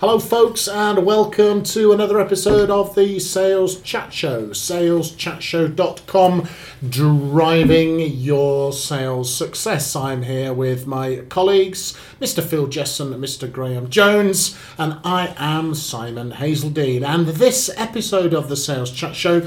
Hello, 0.00 0.18
folks, 0.18 0.66
and 0.66 1.04
welcome 1.04 1.62
to 1.62 1.92
another 1.92 2.18
episode 2.18 2.70
of 2.70 2.94
the 2.94 3.18
Sales 3.18 3.82
Chat 3.82 4.14
Show. 4.14 4.46
SalesChatShow.com, 4.46 6.48
driving 6.88 8.00
your 8.00 8.72
sales 8.72 9.36
success. 9.36 9.94
I'm 9.94 10.22
here 10.22 10.54
with 10.54 10.86
my 10.86 11.16
colleagues, 11.28 11.92
Mr. 12.18 12.42
Phil 12.42 12.66
Jesson 12.66 13.20
Mr. 13.20 13.52
Graham 13.52 13.90
Jones, 13.90 14.58
and 14.78 14.98
I 15.04 15.34
am 15.36 15.74
Simon 15.74 16.30
Hazeldine. 16.30 17.04
And 17.04 17.28
this 17.28 17.68
episode 17.76 18.32
of 18.32 18.48
the 18.48 18.56
Sales 18.56 18.90
Chat 18.90 19.14
Show 19.14 19.46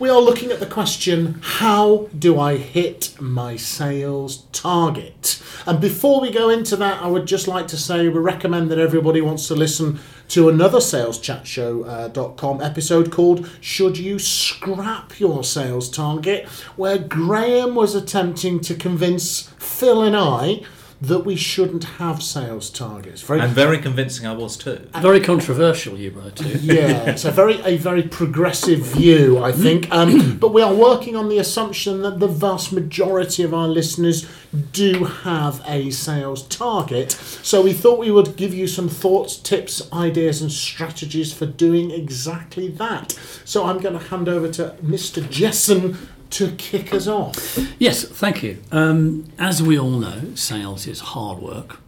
we 0.00 0.10
are 0.10 0.20
looking 0.20 0.50
at 0.50 0.58
the 0.58 0.66
question 0.66 1.38
how 1.40 2.08
do 2.18 2.40
I 2.40 2.56
hit 2.56 3.14
my 3.20 3.56
sales 3.56 4.44
target? 4.50 5.40
And 5.66 5.80
before 5.80 6.20
we 6.20 6.30
go 6.30 6.50
into 6.50 6.76
that, 6.76 7.02
I 7.02 7.06
would 7.06 7.26
just 7.26 7.48
like 7.48 7.68
to 7.68 7.76
say 7.76 8.08
we 8.08 8.18
recommend 8.18 8.70
that 8.70 8.78
everybody 8.78 9.20
wants 9.20 9.48
to 9.48 9.54
listen 9.54 9.98
to 10.28 10.48
another 10.48 10.78
saleschatshow.com 10.78 12.60
uh, 12.60 12.64
episode 12.64 13.10
called 13.10 13.48
Should 13.60 13.96
You 13.96 14.18
Scrap 14.18 15.18
Your 15.18 15.42
Sales 15.42 15.88
Target? 15.88 16.48
where 16.76 16.98
Graham 16.98 17.74
was 17.74 17.94
attempting 17.94 18.60
to 18.60 18.74
convince 18.74 19.48
Phil 19.58 20.02
and 20.02 20.16
I 20.16 20.62
that 21.08 21.20
we 21.20 21.36
shouldn't 21.36 21.84
have 21.84 22.22
sales 22.22 22.70
targets. 22.70 23.22
Very, 23.22 23.40
and 23.40 23.52
very 23.52 23.78
convincing 23.78 24.26
I 24.26 24.32
was 24.32 24.56
too. 24.56 24.88
Very 25.00 25.20
controversial, 25.20 25.98
you 25.98 26.10
were 26.12 26.30
too. 26.30 26.58
yeah, 26.62 27.10
it's 27.10 27.24
a 27.24 27.30
very 27.30 27.60
a 27.62 27.76
very 27.76 28.02
progressive 28.02 28.80
view, 28.80 29.38
I 29.38 29.52
think. 29.52 29.90
Um, 29.90 30.38
but 30.38 30.52
we 30.52 30.62
are 30.62 30.74
working 30.74 31.16
on 31.16 31.28
the 31.28 31.38
assumption 31.38 32.02
that 32.02 32.20
the 32.20 32.28
vast 32.28 32.72
majority 32.72 33.42
of 33.42 33.52
our 33.52 33.68
listeners 33.68 34.28
do 34.72 35.04
have 35.04 35.62
a 35.66 35.90
sales 35.90 36.42
target. 36.44 37.12
So 37.12 37.62
we 37.62 37.72
thought 37.72 37.98
we 37.98 38.10
would 38.10 38.36
give 38.36 38.54
you 38.54 38.66
some 38.66 38.88
thoughts, 38.88 39.36
tips, 39.36 39.90
ideas, 39.92 40.40
and 40.40 40.50
strategies 40.50 41.32
for 41.32 41.46
doing 41.46 41.90
exactly 41.90 42.68
that. 42.68 43.18
So 43.44 43.64
I'm 43.64 43.78
going 43.78 43.98
to 43.98 44.04
hand 44.06 44.28
over 44.28 44.48
to 44.52 44.76
Mr. 44.82 45.28
Jesson 45.28 45.96
to 46.30 46.52
kick 46.52 46.92
us 46.92 47.06
off. 47.06 47.58
Yes, 47.78 48.04
thank 48.04 48.42
you. 48.42 48.62
Um, 48.72 49.32
as 49.38 49.62
we 49.62 49.78
all 49.78 49.90
know, 49.90 50.34
sales 50.34 50.86
is 50.86 51.00
hard 51.00 51.38
work, 51.38 51.78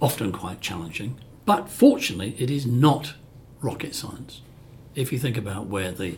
often 0.00 0.32
quite 0.32 0.60
challenging, 0.60 1.18
but 1.46 1.68
fortunately, 1.68 2.34
it 2.38 2.50
is 2.50 2.66
not 2.66 3.14
rocket 3.60 3.94
science. 3.94 4.40
If 4.94 5.12
you 5.12 5.18
think 5.18 5.36
about 5.36 5.66
where 5.66 5.90
the 5.90 6.16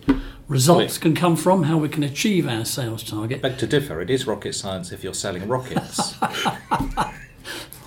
results 0.49 0.99
can 0.99 1.15
come 1.15 1.35
from, 1.37 1.63
how 1.65 1.79
we 1.79 1.89
can 1.89 2.03
achieve 2.03 2.47
our 2.47 2.65
sales 2.65 3.03
target. 3.03 3.41
Beg 3.41 3.57
to 3.59 3.67
differ, 3.67 4.01
it 4.01 4.11
is 4.11 4.27
rocket 4.27 4.55
science 4.55 4.93
if 4.93 5.03
you're 5.03 5.15
selling 5.15 5.49
rockets. 5.49 6.15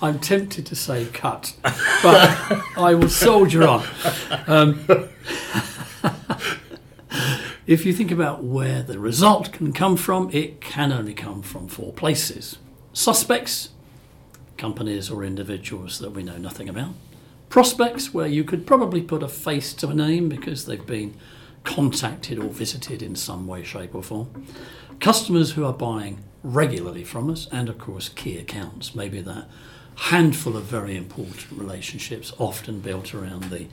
I'm 0.02 0.18
tempted 0.18 0.64
to 0.66 0.74
say 0.74 1.06
cut, 1.12 1.54
but 2.02 2.64
I 2.76 2.94
will 2.94 3.10
soldier 3.10 3.68
on. 3.68 3.86
Um, 4.46 4.86
if 7.70 7.86
you 7.86 7.92
think 7.92 8.10
about 8.10 8.42
where 8.42 8.82
the 8.82 8.98
result 8.98 9.52
can 9.52 9.72
come 9.72 9.96
from, 9.96 10.28
it 10.32 10.60
can 10.60 10.90
only 10.90 11.14
come 11.14 11.40
from 11.40 11.68
four 11.68 11.92
places. 11.92 12.58
Suspects, 12.92 13.68
companies 14.58 15.08
or 15.08 15.22
individuals 15.22 16.00
that 16.00 16.10
we 16.10 16.24
know 16.24 16.36
nothing 16.36 16.68
about, 16.68 16.94
prospects, 17.48 18.12
where 18.12 18.26
you 18.26 18.42
could 18.42 18.66
probably 18.66 19.00
put 19.00 19.22
a 19.22 19.28
face 19.28 19.72
to 19.72 19.86
a 19.86 19.94
name 19.94 20.28
because 20.28 20.66
they've 20.66 20.84
been 20.84 21.14
contacted 21.62 22.40
or 22.40 22.48
visited 22.48 23.04
in 23.04 23.14
some 23.14 23.46
way, 23.46 23.62
shape, 23.62 23.94
or 23.94 24.02
form, 24.02 24.46
customers 24.98 25.52
who 25.52 25.64
are 25.64 25.72
buying 25.72 26.24
regularly 26.42 27.04
from 27.04 27.30
us, 27.30 27.46
and 27.52 27.68
of 27.68 27.78
course, 27.78 28.08
key 28.08 28.36
accounts, 28.36 28.96
maybe 28.96 29.20
that 29.20 29.46
handful 29.94 30.56
of 30.56 30.64
very 30.64 30.96
important 30.96 31.46
relationships, 31.52 32.32
often 32.36 32.80
built 32.80 33.14
around 33.14 33.44
the 33.44 33.68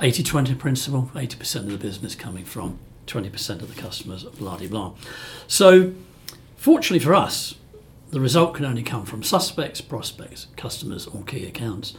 80 0.00 0.22
20 0.22 0.54
principle, 0.54 1.10
80% 1.14 1.56
of 1.56 1.72
the 1.72 1.76
business 1.76 2.14
coming 2.14 2.46
from 2.46 2.78
20% 3.06 3.62
of 3.62 3.74
the 3.74 3.80
customers, 3.80 4.24
blah, 4.24 4.56
blah, 4.56 4.68
blah. 4.68 4.92
So, 5.46 5.94
fortunately 6.56 7.04
for 7.04 7.14
us, 7.14 7.54
the 8.10 8.20
result 8.20 8.54
can 8.54 8.64
only 8.64 8.82
come 8.82 9.04
from 9.04 9.22
suspects, 9.22 9.80
prospects, 9.80 10.46
customers, 10.56 11.06
or 11.06 11.22
key 11.24 11.46
accounts. 11.46 11.94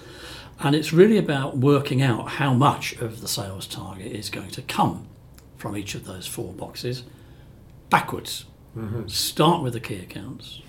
And 0.60 0.76
it's 0.76 0.92
really 0.92 1.18
about 1.18 1.58
working 1.58 2.02
out 2.02 2.30
how 2.30 2.54
much 2.54 2.94
of 3.00 3.22
the 3.22 3.28
sales 3.28 3.68
target 3.68 4.08
is 4.08 4.30
going 4.30 4.50
to 4.52 4.62
come 4.64 5.08
from 5.58 5.76
each 5.76 5.96
of 5.96 6.06
those 6.06 6.26
four 6.26 6.54
boxes 6.54 7.04
backwards. 7.90 8.46
Mm-hmm. 8.76 9.08
Start 9.08 9.64
with 9.64 9.74
the 9.74 9.80
key 9.80 10.00
accounts 10.00 10.62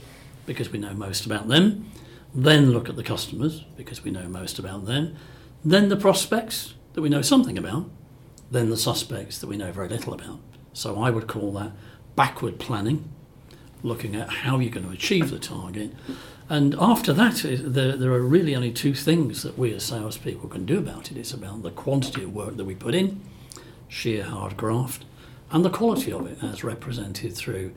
because 0.46 0.70
we 0.70 0.78
know 0.78 0.94
most 0.94 1.26
about 1.26 1.48
them, 1.48 1.90
then 2.34 2.70
look 2.70 2.88
at 2.88 2.96
the 2.96 3.02
customers 3.02 3.64
because 3.76 4.02
we 4.04 4.10
know 4.10 4.28
most 4.28 4.58
about 4.58 4.86
them, 4.86 5.16
then 5.64 5.88
the 5.88 5.96
prospects 5.96 6.74
that 6.94 7.02
we 7.02 7.08
know 7.08 7.22
something 7.22 7.58
about, 7.58 7.90
than 8.50 8.70
the 8.70 8.76
suspects 8.76 9.38
that 9.38 9.46
we 9.46 9.56
know 9.56 9.72
very 9.72 9.88
little 9.88 10.14
about. 10.14 10.40
So 10.72 11.00
I 11.00 11.10
would 11.10 11.26
call 11.26 11.52
that 11.52 11.72
backward 12.16 12.58
planning, 12.58 13.08
looking 13.82 14.16
at 14.16 14.28
how 14.28 14.58
you're 14.58 14.72
going 14.72 14.86
to 14.86 14.92
achieve 14.92 15.30
the 15.30 15.38
target. 15.38 15.92
And 16.48 16.74
after 16.78 17.12
that, 17.12 17.44
eh, 17.44 17.56
there, 17.60 17.96
there 17.96 18.12
are 18.12 18.22
really 18.22 18.56
only 18.56 18.72
two 18.72 18.94
things 18.94 19.42
that 19.42 19.58
we 19.58 19.74
as 19.74 19.84
salespeople 19.84 20.48
can 20.48 20.64
do 20.66 20.78
about 20.78 21.10
it. 21.10 21.16
It's 21.16 21.32
about 21.32 21.62
the 21.62 21.70
quantity 21.70 22.24
of 22.24 22.34
work 22.34 22.56
that 22.56 22.64
we 22.64 22.74
put 22.74 22.94
in, 22.94 23.20
sheer 23.86 24.24
hard 24.24 24.56
graft, 24.56 25.04
and 25.50 25.64
the 25.64 25.70
quality 25.70 26.12
of 26.12 26.26
it 26.26 26.42
as 26.42 26.64
represented 26.64 27.34
through 27.34 27.72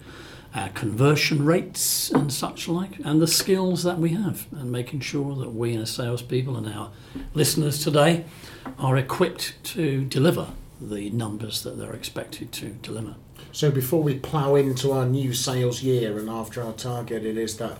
our 0.54 0.70
conversion 0.70 1.46
rates 1.46 2.12
and 2.12 2.32
such 2.32 2.68
like, 2.68 3.00
and 3.06 3.22
the 3.22 3.28
skills 3.28 3.84
that 3.84 3.98
we 3.98 4.10
have, 4.10 4.48
and 4.52 4.72
making 4.72 5.00
sure 5.00 5.36
that 5.36 5.54
we 5.54 5.76
as 5.76 5.90
salespeople 5.90 6.58
and 6.58 6.68
our 6.68 6.92
listeners 7.34 7.84
today 7.84 8.26
are 8.78 8.98
equipped 8.98 9.64
to 9.64 10.04
deliver 10.06 10.48
the 10.82 11.10
numbers 11.12 11.64
that 11.64 11.78
they're 11.78 11.94
expected 11.94 12.52
to 12.54 12.70
deliver. 12.70 13.16
So 13.52 13.70
before 13.70 14.02
we 14.02 14.18
plough 14.18 14.56
into 14.56 14.92
our 14.92 15.06
new 15.06 15.34
sales 15.34 15.84
year 15.84 16.18
and 16.18 16.30
after 16.30 16.64
our 16.64 16.74
target, 16.74 17.26
it 17.26 17.38
is 17.38 17.58
that 17.58 17.80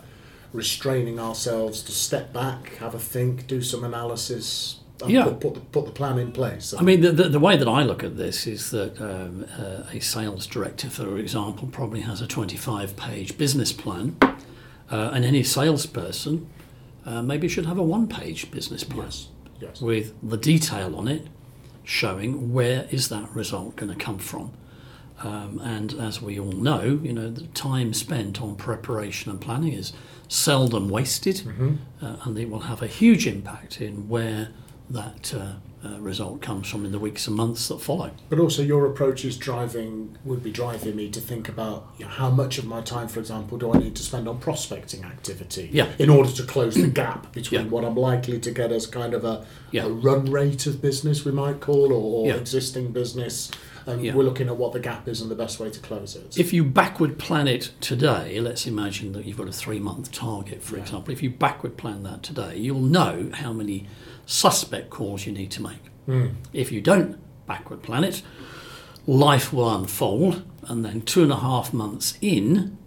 restraining 0.54 1.20
ourselves 1.20 1.82
to 1.84 1.92
step 1.92 2.34
back, 2.34 2.76
have 2.78 2.94
a 2.94 3.00
think, 3.00 3.48
do 3.48 3.62
some 3.62 3.84
analysis, 3.84 4.78
yeah. 5.08 5.24
Put, 5.24 5.40
put, 5.40 5.54
the, 5.56 5.60
put 5.62 5.86
the 5.86 5.92
plan 5.92 6.20
in 6.20 6.32
place. 6.32 6.76
I 6.78 6.84
mean, 6.84 7.02
the, 7.02 7.12
the, 7.12 7.30
the, 7.30 7.40
way 7.40 7.58
that 7.58 7.68
I 7.68 7.82
look 7.82 8.04
at 8.04 8.18
this 8.18 8.46
is 8.46 8.70
that 8.70 9.02
um, 9.02 9.48
uh, 9.58 9.84
a 9.92 10.00
sales 10.00 10.46
director, 10.46 10.92
for 10.92 11.18
example, 11.18 11.68
probably 11.70 12.02
has 12.02 12.22
a 12.22 12.28
25 12.28 12.96
page 12.96 13.36
business 13.36 13.72
plan, 13.72 14.16
uh, 14.92 15.10
and 15.12 15.26
any 15.26 15.42
salesperson 15.42 16.48
uh, 17.06 17.22
maybe 17.22 17.48
should 17.48 17.66
have 17.66 17.80
a 17.80 17.84
one 17.84 18.08
page 18.08 18.52
business 18.52 18.84
plan 18.84 19.06
yes. 19.06 19.28
Yes. 19.60 19.82
with 19.82 20.14
the 20.22 20.38
detail 20.38 20.96
on 20.96 21.08
it 21.08 21.28
showing 21.84 22.54
where 22.54 22.88
is 22.92 23.10
that 23.10 23.30
result 23.36 23.76
going 23.76 23.92
to 23.92 23.98
come 23.98 24.18
from. 24.18 24.52
Um, 25.20 25.60
and 25.64 25.94
as 25.94 26.22
we 26.22 26.40
all 26.40 26.52
know, 26.52 27.00
you 27.04 27.14
know, 27.14 27.30
the 27.30 27.48
time 27.48 27.94
spent 27.94 28.42
on 28.42 28.56
preparation 28.56 29.32
and 29.32 29.40
planning 29.40 29.74
is 29.74 29.94
seldom 30.28 30.90
wasted, 30.90 31.38
mm-hmm. 31.38 31.76
uh, 32.02 32.16
and 32.24 32.38
it 32.40 32.50
will 32.50 32.62
have 32.62 32.82
a 32.82 32.88
huge 32.88 33.28
impact 33.28 33.82
in 33.82 34.10
where 34.10 34.50
that 34.90 35.34
uh, 35.34 35.54
uh, 35.84 36.00
result 36.00 36.42
comes 36.42 36.70
from 36.70 36.86
in 36.86 36.92
the 36.92 37.00
weeks 37.00 37.28
and 37.28 37.36
months 37.36 37.68
that 37.68 37.82
follow. 37.82 38.12
But 38.30 38.40
also, 38.40 38.62
your 38.62 38.86
approach 38.86 39.26
is 39.26 39.38
driving 39.38 40.18
would 40.24 40.44
be 40.44 40.52
driving 40.52 40.96
me 40.96 41.10
to 41.10 41.20
think 41.20 41.50
about 41.50 41.88
you 41.98 42.06
know, 42.06 42.12
how 42.12 42.30
much 42.30 42.58
of 42.58 42.66
my 42.66 42.82
time, 42.82 43.08
for 43.08 43.20
example, 43.20 43.58
do 43.58 43.74
I 43.74 43.80
need 43.80 43.96
to 43.96 44.04
spend 44.04 44.28
on 44.28 44.40
prospecting 44.40 45.04
activity 45.04 45.70
yeah. 45.72 45.90
in 45.98 46.10
order 46.10 46.32
to 46.32 46.44
close 46.44 46.76
the 46.76 46.88
gap 46.88 47.34
between 47.34 47.62
yeah. 47.62 47.68
what 47.68 47.84
I'm 47.84 47.96
likely 47.96 48.40
to 48.40 48.52
get 48.52 48.72
as 48.72 48.86
kind 48.86 49.14
of 49.14 49.26
a, 49.26 49.46
yeah. 49.72 49.86
a 49.86 49.90
run 49.90 50.26
rate 50.26 50.68
of 50.68 50.82
business, 50.82 51.26
we 51.26 51.32
might 51.32 51.60
call, 51.60 51.92
or, 51.92 52.32
or 52.32 52.36
existing 52.36 52.92
business. 52.92 53.52
And 53.88 54.14
we're 54.14 54.24
looking 54.24 54.48
at 54.48 54.58
what 54.58 54.74
the 54.74 54.80
gap 54.80 55.08
is 55.08 55.22
and 55.22 55.32
the 55.32 55.36
best 55.36 55.60
way 55.60 55.72
to 55.72 55.80
close 55.80 56.16
it. 56.16 56.38
If 56.38 56.54
you 56.54 56.64
backward 56.64 57.18
plan 57.18 57.48
it 57.48 57.72
today, 57.82 58.40
let's 58.40 58.68
imagine 58.68 59.14
that 59.14 59.26
you've 59.26 59.38
got 59.38 59.48
a 59.48 59.52
three 59.52 59.80
month 59.80 60.12
target, 60.12 60.62
for 60.62 60.78
example. 60.78 61.12
If 61.12 61.24
you 61.24 61.32
backward 61.32 61.78
plan 61.78 62.04
that 62.04 62.22
today, 62.22 62.58
you'll 62.58 62.80
know 62.80 63.32
how 63.34 63.52
many 63.52 63.88
suspect 64.32 64.90
calls 64.90 65.26
you 65.26 65.34
need 65.34 65.52
to 65.52 65.62
make. 65.62 65.84
Mm. 66.08 66.36
If 66.54 66.72
you 66.72 66.82
don't 66.82 67.20
backward 67.46 67.84
plan 67.84 68.04
it, 68.04 68.22
life 69.06 69.52
will 69.52 69.70
unfold, 69.70 70.44
and 70.64 70.86
then 70.86 71.02
two 71.02 71.24
and 71.24 71.32
a 71.32 71.38
half 71.38 71.74
months 71.74 72.18
in, 72.22 72.78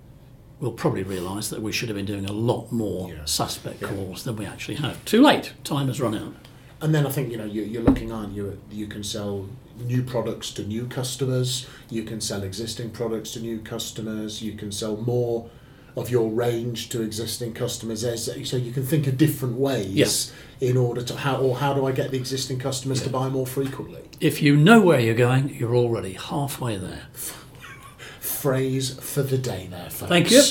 we'll 0.59 0.73
probably 0.73 1.03
realise 1.03 1.49
that 1.51 1.61
we 1.61 1.71
should 1.71 1.89
have 1.89 1.97
been 1.97 2.07
doing 2.07 2.25
a 2.25 2.33
lot 2.33 2.73
more 2.73 3.11
yeah. 3.11 3.25
suspect 3.27 3.83
yeah. 3.83 3.89
calls 3.89 4.25
than 4.25 4.37
we 4.37 4.47
actually 4.47 4.77
have. 4.77 5.05
Too 5.05 5.21
late, 5.23 5.53
time 5.65 5.89
has 5.89 6.01
run 6.01 6.15
out. 6.15 6.35
and 6.81 6.95
then 6.95 7.07
I 7.07 7.11
think 7.11 7.31
you 7.31 7.37
know 7.37 7.45
you, 7.45 7.63
you're 7.63 7.83
looking 7.83 8.11
on 8.13 8.35
you 8.35 8.61
you 8.71 8.87
can 8.87 9.05
sell 9.05 9.47
new 9.85 10.03
products 10.03 10.51
to 10.53 10.63
new 10.63 10.87
customers, 10.87 11.67
you 11.91 12.05
can 12.05 12.21
sell 12.21 12.43
existing 12.43 12.91
products 12.91 13.33
to 13.33 13.41
new 13.41 13.59
customers, 13.59 14.41
you 14.41 14.53
can 14.53 14.71
sell 14.71 14.97
more 14.97 15.51
of 15.97 16.11
your 16.11 16.29
range 16.31 16.89
to 16.91 17.03
existing 17.03 17.55
customers. 17.55 18.01
So 18.23 18.57
you 18.57 18.73
can 18.73 18.85
think 18.85 19.07
of 19.07 19.17
different 19.17 19.57
ways 19.57 19.87
Yes. 19.95 20.33
in 20.61 20.77
order 20.77 21.03
to 21.03 21.17
how 21.17 21.37
or 21.37 21.57
how 21.57 21.73
do 21.75 21.87
I 21.87 21.93
get 21.93 22.11
the 22.11 22.17
existing 22.17 22.59
customers 22.59 23.03
to 23.03 23.11
buy 23.11 23.29
more 23.29 23.47
frequently? 23.47 24.01
If 24.21 24.43
you 24.43 24.57
know 24.57 24.81
where 24.81 25.01
you're 25.01 25.15
going, 25.15 25.55
you're 25.59 25.77
already 25.77 26.15
halfway 26.15 26.77
there. 26.77 27.07
Phrase 28.45 28.95
for 29.01 29.23
the 29.23 29.39
day 29.39 29.69
there, 29.71 29.89
folks. 29.89 30.11
Thank 30.11 30.31
you. 30.31 30.43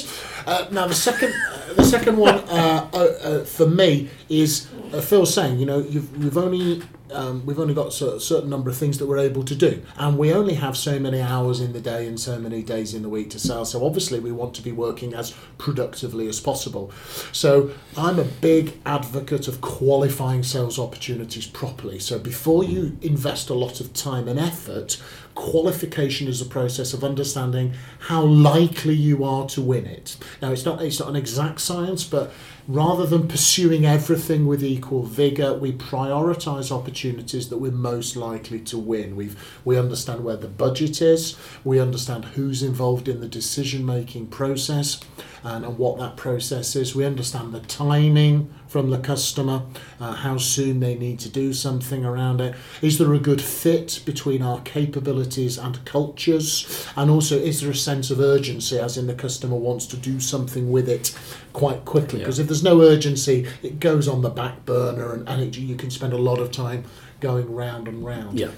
Uh, 0.47 0.65
now 0.71 0.87
the 0.87 0.95
second, 0.95 1.31
uh, 1.31 1.73
the 1.75 1.83
second 1.83 2.17
one 2.17 2.39
uh, 2.49 2.89
uh, 2.91 2.97
uh, 2.97 3.43
for 3.45 3.67
me 3.67 4.09
is 4.29 4.67
uh, 4.91 4.99
Phil 4.99 5.27
saying, 5.27 5.59
you 5.59 5.67
know, 5.67 5.77
you've, 5.77 6.09
we've 6.17 6.37
only 6.37 6.81
um, 7.13 7.45
we've 7.45 7.59
only 7.59 7.75
got 7.75 7.89
a 8.01 8.19
certain 8.19 8.49
number 8.49 8.71
of 8.71 8.77
things 8.77 8.97
that 8.97 9.05
we're 9.05 9.19
able 9.19 9.43
to 9.43 9.55
do, 9.55 9.83
and 9.97 10.17
we 10.17 10.33
only 10.33 10.55
have 10.55 10.75
so 10.75 10.99
many 10.99 11.21
hours 11.21 11.59
in 11.59 11.73
the 11.73 11.79
day 11.79 12.07
and 12.07 12.19
so 12.19 12.39
many 12.39 12.63
days 12.63 12.95
in 12.95 13.03
the 13.03 13.09
week 13.09 13.29
to 13.29 13.39
sell. 13.39 13.65
So 13.65 13.85
obviously, 13.85 14.19
we 14.19 14.31
want 14.31 14.55
to 14.55 14.63
be 14.63 14.71
working 14.71 15.13
as 15.13 15.35
productively 15.59 16.27
as 16.27 16.39
possible. 16.39 16.91
So 17.31 17.71
I'm 17.95 18.17
a 18.17 18.23
big 18.23 18.79
advocate 18.85 19.47
of 19.47 19.61
qualifying 19.61 20.41
sales 20.41 20.79
opportunities 20.79 21.45
properly. 21.45 21.99
So 21.99 22.17
before 22.17 22.63
you 22.63 22.97
invest 23.01 23.49
a 23.51 23.53
lot 23.53 23.79
of 23.79 23.93
time 23.93 24.27
and 24.27 24.39
effort, 24.39 25.01
qualification 25.35 26.27
is 26.27 26.41
a 26.41 26.45
process 26.45 26.94
of 26.94 27.03
understanding 27.03 27.74
how 28.00 28.24
likely 28.24 28.95
you 28.95 29.24
are 29.24 29.47
to 29.47 29.62
win 29.62 29.85
it. 29.85 30.18
Now, 30.41 30.51
it's 30.51 30.65
not 30.65 30.81
it's 30.81 31.00
not 31.00 31.09
an 31.09 31.15
exact 31.15 31.62
science, 31.62 32.03
but 32.03 32.31
rather 32.68 33.06
than 33.06 33.27
pursuing 33.27 33.86
everything 33.86 34.48
with 34.48 34.63
equal 34.63 35.04
vigor, 35.04 35.54
we 35.54 35.71
prioritize 35.71 36.71
opportunities 36.71 37.50
that 37.50 37.57
we're 37.57 37.71
most 37.71 38.15
likely 38.15 38.60
to 38.60 38.77
win. 38.77 39.15
We've, 39.15 39.60
we 39.65 39.77
understand 39.77 40.24
where 40.24 40.38
the 40.38 40.48
budget 40.48 41.01
is, 41.01 41.38
we 41.63 41.80
understand 41.80 42.25
who's 42.25 42.63
involved 42.63 43.07
in 43.07 43.19
the 43.19 43.27
decision 43.27 43.86
making 43.86 44.27
process, 44.27 45.00
and, 45.44 45.65
and 45.65 45.77
what 45.77 46.00
that 46.00 46.15
process 46.15 46.75
is. 46.75 46.95
We 46.95 47.06
understand 47.06 47.54
the 47.54 47.60
timing 47.60 48.54
from 48.68 48.89
the 48.89 48.98
customer, 48.98 49.62
uh, 50.00 50.13
how 50.13 50.38
soon 50.38 50.80
they 50.80 50.95
need 50.95 51.19
to 51.19 51.30
do 51.30 51.54
something 51.54 52.04
around 52.04 52.42
it. 52.42 52.56
Is 52.81 52.98
there 52.98 53.13
a 53.13 53.19
good 53.19 53.42
fit 53.42 54.01
between 54.06 54.42
our 54.42 54.62
capabilities 54.62 55.57
and 55.57 55.83
cultures? 55.86 56.88
And 56.95 57.12
also, 57.12 57.38
is 57.38 57.62
there 57.62 57.71
a 57.71 57.75
sense 57.75 58.10
of 58.10 58.19
urgency, 58.19 58.80
as 58.80 58.98
in 58.98 59.07
the 59.07 59.13
customer 59.13 59.57
wants 59.57 59.86
to 59.88 59.98
do 59.98 60.19
something 60.19 60.71
with 60.71 60.89
it 60.89 61.15
quite 61.51 61.86
quickly? 61.86 62.19
Yeah. 62.19 62.25
Because 62.25 62.39
if 62.39 62.48
there's 62.53 62.63
no 62.63 62.81
urgency, 62.81 63.47
it 63.63 63.79
goes 63.79 64.07
on 64.07 64.21
the 64.21 64.29
back 64.29 64.63
burner 64.63 65.11
and, 65.11 65.27
and 65.27 65.41
it, 65.41 65.57
you 65.57 65.75
can 65.75 65.89
spend 65.89 66.13
a 66.13 66.17
lot 66.17 66.38
of 66.38 66.51
time 66.51 66.83
going 67.19 67.51
round 67.51 67.88
and 67.88 68.05
round. 68.05 68.39
Yeah. 68.39 68.51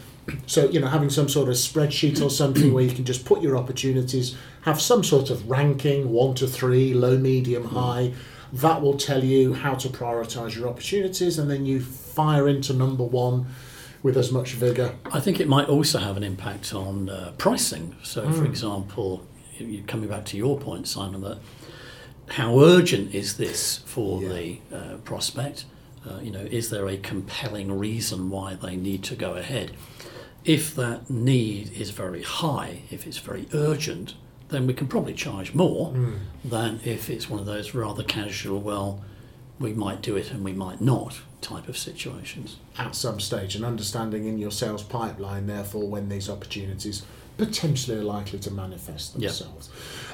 So, 0.47 0.69
you 0.69 0.81
know, 0.81 0.88
having 0.88 1.09
some 1.09 1.30
sort 1.30 1.47
of 1.47 1.56
spreadsheet 1.56 2.21
or 2.21 2.30
something 2.30 2.74
where 2.74 2.83
you 2.83 2.94
can 2.94 3.06
just 3.06 3.24
put 3.24 3.42
your 3.42 3.56
opportunities, 3.56 4.36
have 4.63 4.81
some 4.81 5.01
sort 5.01 5.30
of 5.30 5.50
ranking 5.50 6.09
one 6.09 6.36
to 6.36 6.47
three, 6.47 6.94
low, 6.94 7.18
medium, 7.18 7.63
high. 7.63 8.12
That 8.51 8.81
will 8.81 8.97
tell 8.97 9.24
you 9.24 9.53
how 9.53 9.75
to 9.75 9.88
prioritize 9.88 10.56
your 10.56 10.68
opportunities, 10.68 11.39
and 11.39 11.50
then 11.50 11.65
you 11.65 11.80
fire 11.80 12.47
into 12.47 12.74
number 12.74 13.03
one 13.03 13.45
with 14.01 14.18
as 14.18 14.31
much 14.31 14.53
vigor. 14.53 14.95
I 15.12 15.19
think 15.19 15.39
it 15.39 15.47
might 15.47 15.69
also 15.69 16.00
have 16.00 16.18
an 16.18 16.24
impact 16.24 16.74
on 16.74 17.09
uh, 17.09 17.33
pricing. 17.38 17.95
So, 18.03 18.30
for 18.31 18.45
example, 18.45 19.25
coming 19.88 20.09
back 20.09 20.25
to 20.25 20.38
your 20.38 20.59
point, 20.59 20.88
Simon, 20.88 21.21
that 21.21 21.38
how 22.30 22.60
urgent 22.60 23.13
is 23.13 23.38
this 23.38 23.80
for 23.86 24.22
Yeah. 24.22 24.30
the 24.30 24.57
uh, 24.74 24.98
prospect? 25.04 25.66
Uh, 26.07 26.19
you 26.22 26.31
know, 26.31 26.42
is 26.51 26.69
there 26.69 26.88
a 26.88 26.98
compelling 26.98 27.77
reason 27.77 28.30
why 28.30 28.54
they 28.56 28.75
need 28.75 29.04
to 29.04 29.16
go 29.16 29.33
ahead? 29.33 29.72
If 30.44 30.75
that 30.75 31.10
need 31.10 31.72
is 31.74 31.89
very 31.89 32.22
high, 32.22 32.81
if 32.92 33.07
it's 33.07 33.18
very 33.18 33.48
urgent, 33.54 34.13
then 34.50 34.68
we 34.68 34.74
can 34.75 34.86
probably 34.88 35.13
charge 35.16 35.56
more 35.56 35.94
than 36.44 36.80
if 36.86 37.10
it's 37.10 37.27
one 37.27 37.39
of 37.39 37.48
those 37.48 37.74
rather 37.74 38.04
casual, 38.04 38.62
well, 38.62 39.04
we 39.60 39.74
might 39.74 40.04
do 40.04 40.16
it 40.16 40.30
and 40.31 40.44
we 40.44 40.54
might 40.54 40.81
not 40.81 41.21
type 41.42 41.68
of 41.68 41.78
situations. 41.78 42.57
at 42.78 42.94
some 42.95 43.19
stage 43.19 43.56
and 43.56 43.63
understanding 43.66 44.25
in 44.25 44.38
your 44.38 44.51
sales 44.51 44.83
pipeline, 44.83 45.48
therefore, 45.48 45.88
when 45.88 46.10
these 46.10 46.30
opportunities 46.30 47.01
potentially 47.37 47.97
are 47.97 48.03
likely 48.03 48.39
to 48.39 48.51
manifest 48.51 49.13
themselves. 49.13 49.69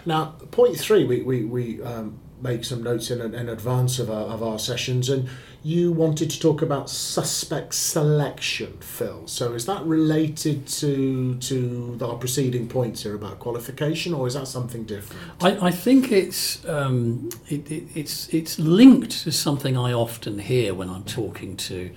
Now, 0.05 0.35
point 0.51 0.77
three, 0.77 1.05
we, 1.05 1.21
we, 1.21 1.43
we 1.45 1.81
um, 1.83 2.19
make 2.41 2.65
some 2.65 2.83
notes 2.83 3.11
in, 3.11 3.21
in 3.33 3.49
advance 3.49 3.99
of 3.99 4.09
our, 4.09 4.25
of 4.25 4.41
our 4.41 4.59
sessions, 4.59 5.09
and 5.09 5.29
you 5.63 5.91
wanted 5.91 6.29
to 6.31 6.39
talk 6.39 6.61
about 6.63 6.89
suspect 6.89 7.75
selection, 7.75 8.77
Phil. 8.79 9.27
So, 9.27 9.53
is 9.53 9.65
that 9.67 9.83
related 9.83 10.67
to 10.67 11.35
to 11.35 11.99
our 12.01 12.15
preceding 12.15 12.67
points 12.67 13.03
here 13.03 13.13
about 13.13 13.39
qualification, 13.39 14.13
or 14.13 14.27
is 14.27 14.33
that 14.33 14.47
something 14.47 14.85
different? 14.85 15.21
I, 15.39 15.67
I 15.67 15.71
think 15.71 16.11
it's 16.11 16.65
um, 16.65 17.29
it, 17.47 17.71
it, 17.71 17.83
it's 17.95 18.27
it's 18.29 18.57
linked 18.57 19.11
to 19.23 19.31
something 19.31 19.77
I 19.77 19.93
often 19.93 20.39
hear 20.39 20.73
when 20.73 20.89
I'm 20.89 21.03
talking 21.03 21.55
to 21.57 21.91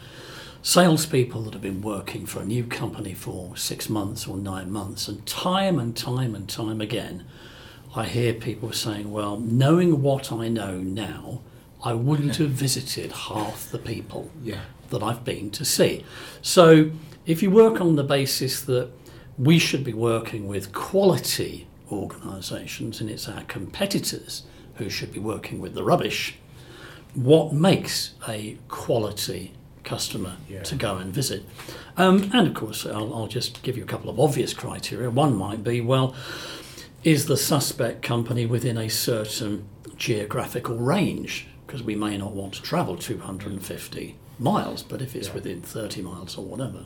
salespeople 0.64 1.42
that 1.42 1.52
have 1.52 1.60
been 1.60 1.82
working 1.82 2.24
for 2.24 2.40
a 2.40 2.44
new 2.44 2.64
company 2.64 3.12
for 3.12 3.54
six 3.54 3.90
months 3.90 4.26
or 4.26 4.38
nine 4.38 4.70
months, 4.72 5.06
and 5.08 5.24
time 5.26 5.78
and 5.78 5.94
time 5.94 6.34
and 6.34 6.48
time 6.48 6.80
again, 6.80 7.22
I 7.94 8.06
hear 8.06 8.32
people 8.32 8.72
saying, 8.72 9.12
"Well, 9.12 9.38
knowing 9.38 10.00
what 10.00 10.32
I 10.32 10.48
know 10.48 10.78
now, 10.78 11.42
I 11.84 11.92
wouldn't 11.92 12.36
have 12.36 12.48
visited 12.48 13.12
half 13.12 13.70
the 13.70 13.78
people." 13.78 14.30
Yeah. 14.42 14.62
that 14.90 15.02
I've 15.02 15.24
been 15.24 15.50
to 15.50 15.64
see. 15.64 16.04
So 16.40 16.90
if 17.26 17.42
you 17.42 17.50
work 17.50 17.80
on 17.80 17.96
the 17.96 18.04
basis 18.04 18.60
that 18.60 18.90
we 19.36 19.58
should 19.58 19.82
be 19.82 19.94
working 19.94 20.46
with 20.46 20.72
quality 20.72 21.66
organisations 21.90 23.00
and 23.00 23.10
it's 23.10 23.26
our 23.28 23.42
competitors 23.44 24.44
who 24.76 24.88
should 24.90 25.10
be 25.12 25.18
working 25.18 25.58
with 25.58 25.74
the 25.74 25.82
rubbish, 25.82 26.36
what 27.14 27.52
makes 27.52 28.12
a 28.28 28.56
quality 28.68 29.52
customer 29.84 30.36
Yeah. 30.48 30.62
to 30.62 30.74
go 30.74 30.96
and 30.96 31.12
visit? 31.12 31.44
Um, 31.96 32.30
and 32.32 32.48
of 32.48 32.54
course, 32.54 32.84
I'll, 32.86 33.14
I'll 33.14 33.26
just 33.28 33.62
give 33.62 33.76
you 33.76 33.84
a 33.84 33.86
couple 33.86 34.10
of 34.10 34.18
obvious 34.18 34.52
criteria. 34.54 35.10
One 35.10 35.36
might 35.36 35.62
be, 35.62 35.80
well, 35.80 36.14
is 37.04 37.26
the 37.26 37.36
suspect 37.36 38.02
company 38.02 38.46
within 38.46 38.78
a 38.78 38.88
certain 38.88 39.66
geographical 39.96 40.76
range? 40.78 41.46
Because 41.66 41.82
we 41.82 41.94
may 41.94 42.16
not 42.16 42.32
want 42.32 42.54
to 42.54 42.62
travel 42.62 42.96
250 42.96 44.16
miles, 44.38 44.82
but 44.82 45.00
if 45.02 45.14
it's 45.14 45.28
Yeah. 45.28 45.34
within 45.34 45.60
30 45.62 46.02
miles 46.02 46.36
or 46.36 46.44
whatever. 46.44 46.84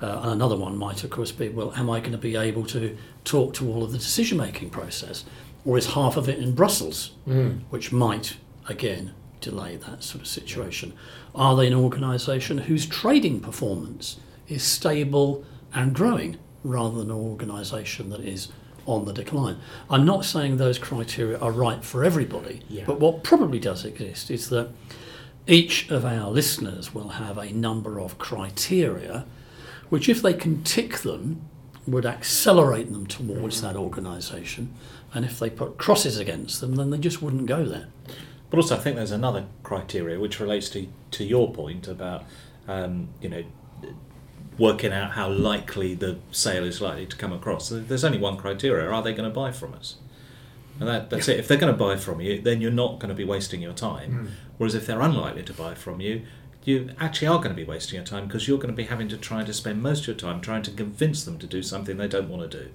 Uh, 0.00 0.20
and 0.22 0.32
another 0.32 0.56
one 0.56 0.76
might, 0.76 1.02
of 1.02 1.10
course, 1.10 1.32
be 1.32 1.48
well, 1.48 1.72
am 1.76 1.90
I 1.90 1.98
going 2.00 2.12
to 2.12 2.18
be 2.18 2.36
able 2.36 2.64
to 2.66 2.96
talk 3.24 3.54
to 3.54 3.68
all 3.68 3.82
of 3.82 3.90
the 3.90 3.98
decision 3.98 4.38
making 4.38 4.70
process? 4.70 5.24
Or 5.64 5.76
is 5.76 5.86
half 5.94 6.16
of 6.16 6.28
it 6.28 6.38
in 6.38 6.54
Brussels, 6.54 7.10
which 7.70 7.90
might, 7.92 8.36
again, 8.68 9.12
delay 9.40 9.76
that 9.76 10.02
sort 10.02 10.22
of 10.22 10.28
situation? 10.28 10.92
Are 11.34 11.56
they 11.56 11.66
an 11.66 11.74
organisation 11.74 12.58
whose 12.58 12.86
trading 12.86 13.40
performance 13.40 14.18
is 14.48 14.62
stable 14.62 15.44
and 15.74 15.94
growing 15.94 16.38
rather 16.64 16.98
than 16.98 17.10
an 17.10 17.16
organisation 17.16 18.10
that 18.10 18.20
is 18.20 18.48
on 18.86 19.04
the 19.04 19.12
decline? 19.12 19.58
I'm 19.90 20.04
not 20.04 20.24
saying 20.24 20.56
those 20.56 20.78
criteria 20.78 21.38
are 21.38 21.52
right 21.52 21.84
for 21.84 22.04
everybody, 22.04 22.62
Yeah. 22.68 22.84
but 22.86 23.00
what 23.00 23.22
probably 23.22 23.58
does 23.58 23.84
exist 23.84 24.30
is 24.30 24.48
that 24.50 24.70
each 25.46 25.90
of 25.90 26.04
our 26.04 26.30
listeners 26.30 26.94
will 26.94 27.08
have 27.08 27.38
a 27.38 27.52
number 27.52 27.98
of 27.98 28.18
criteria 28.18 29.24
which, 29.88 30.08
if 30.08 30.20
they 30.20 30.34
can 30.34 30.62
tick 30.62 30.98
them, 30.98 31.40
would 31.86 32.04
accelerate 32.04 32.92
them 32.92 33.06
towards 33.06 33.56
mm-hmm. 33.56 33.66
that 33.66 33.76
organisation. 33.76 34.74
And 35.14 35.24
if 35.24 35.38
they 35.38 35.48
put 35.48 35.78
crosses 35.78 36.18
against 36.18 36.60
them, 36.60 36.76
then 36.76 36.90
they 36.90 36.98
just 36.98 37.22
wouldn't 37.22 37.46
go 37.46 37.64
there. 37.64 37.88
But 38.50 38.56
also, 38.58 38.76
I 38.76 38.78
think 38.78 38.96
there's 38.96 39.10
another 39.10 39.46
criteria 39.62 40.18
which 40.18 40.40
relates 40.40 40.68
to 40.70 40.88
to 41.12 41.24
your 41.24 41.52
point 41.52 41.88
about 41.88 42.24
um, 42.66 43.08
you 43.20 43.28
know 43.28 43.44
working 44.58 44.92
out 44.92 45.12
how 45.12 45.30
likely 45.30 45.94
the 45.94 46.18
sale 46.32 46.64
is 46.64 46.80
likely 46.80 47.06
to 47.06 47.16
come 47.16 47.32
across. 47.32 47.68
There's 47.68 48.04
only 48.04 48.18
one 48.18 48.36
criteria: 48.36 48.88
are 48.90 49.02
they 49.02 49.12
going 49.12 49.28
to 49.28 49.34
buy 49.34 49.52
from 49.52 49.74
us? 49.74 49.96
And 50.80 50.88
that, 50.88 51.10
that's 51.10 51.26
it. 51.26 51.40
If 51.40 51.48
they're 51.48 51.58
going 51.58 51.72
to 51.72 51.78
buy 51.78 51.96
from 51.96 52.20
you, 52.20 52.40
then 52.40 52.60
you're 52.60 52.70
not 52.70 53.00
going 53.00 53.08
to 53.08 53.14
be 53.14 53.24
wasting 53.24 53.60
your 53.60 53.72
time. 53.72 54.12
Whereas 54.58 54.76
if 54.76 54.86
they're 54.86 55.00
unlikely 55.00 55.42
to 55.44 55.52
buy 55.52 55.74
from 55.74 56.00
you, 56.00 56.22
you 56.64 56.90
actually 57.00 57.26
are 57.28 57.38
going 57.38 57.50
to 57.50 57.54
be 57.54 57.64
wasting 57.64 57.96
your 57.96 58.04
time 58.04 58.26
because 58.26 58.46
you're 58.46 58.58
going 58.58 58.70
to 58.70 58.76
be 58.76 58.84
having 58.84 59.08
to 59.08 59.16
try 59.16 59.42
to 59.42 59.52
spend 59.52 59.82
most 59.82 60.02
of 60.02 60.06
your 60.08 60.16
time 60.16 60.40
trying 60.40 60.62
to 60.62 60.70
convince 60.70 61.24
them 61.24 61.38
to 61.38 61.46
do 61.46 61.62
something 61.62 61.96
they 61.96 62.06
don't 62.06 62.28
want 62.28 62.48
to 62.48 62.64
do. 62.64 62.70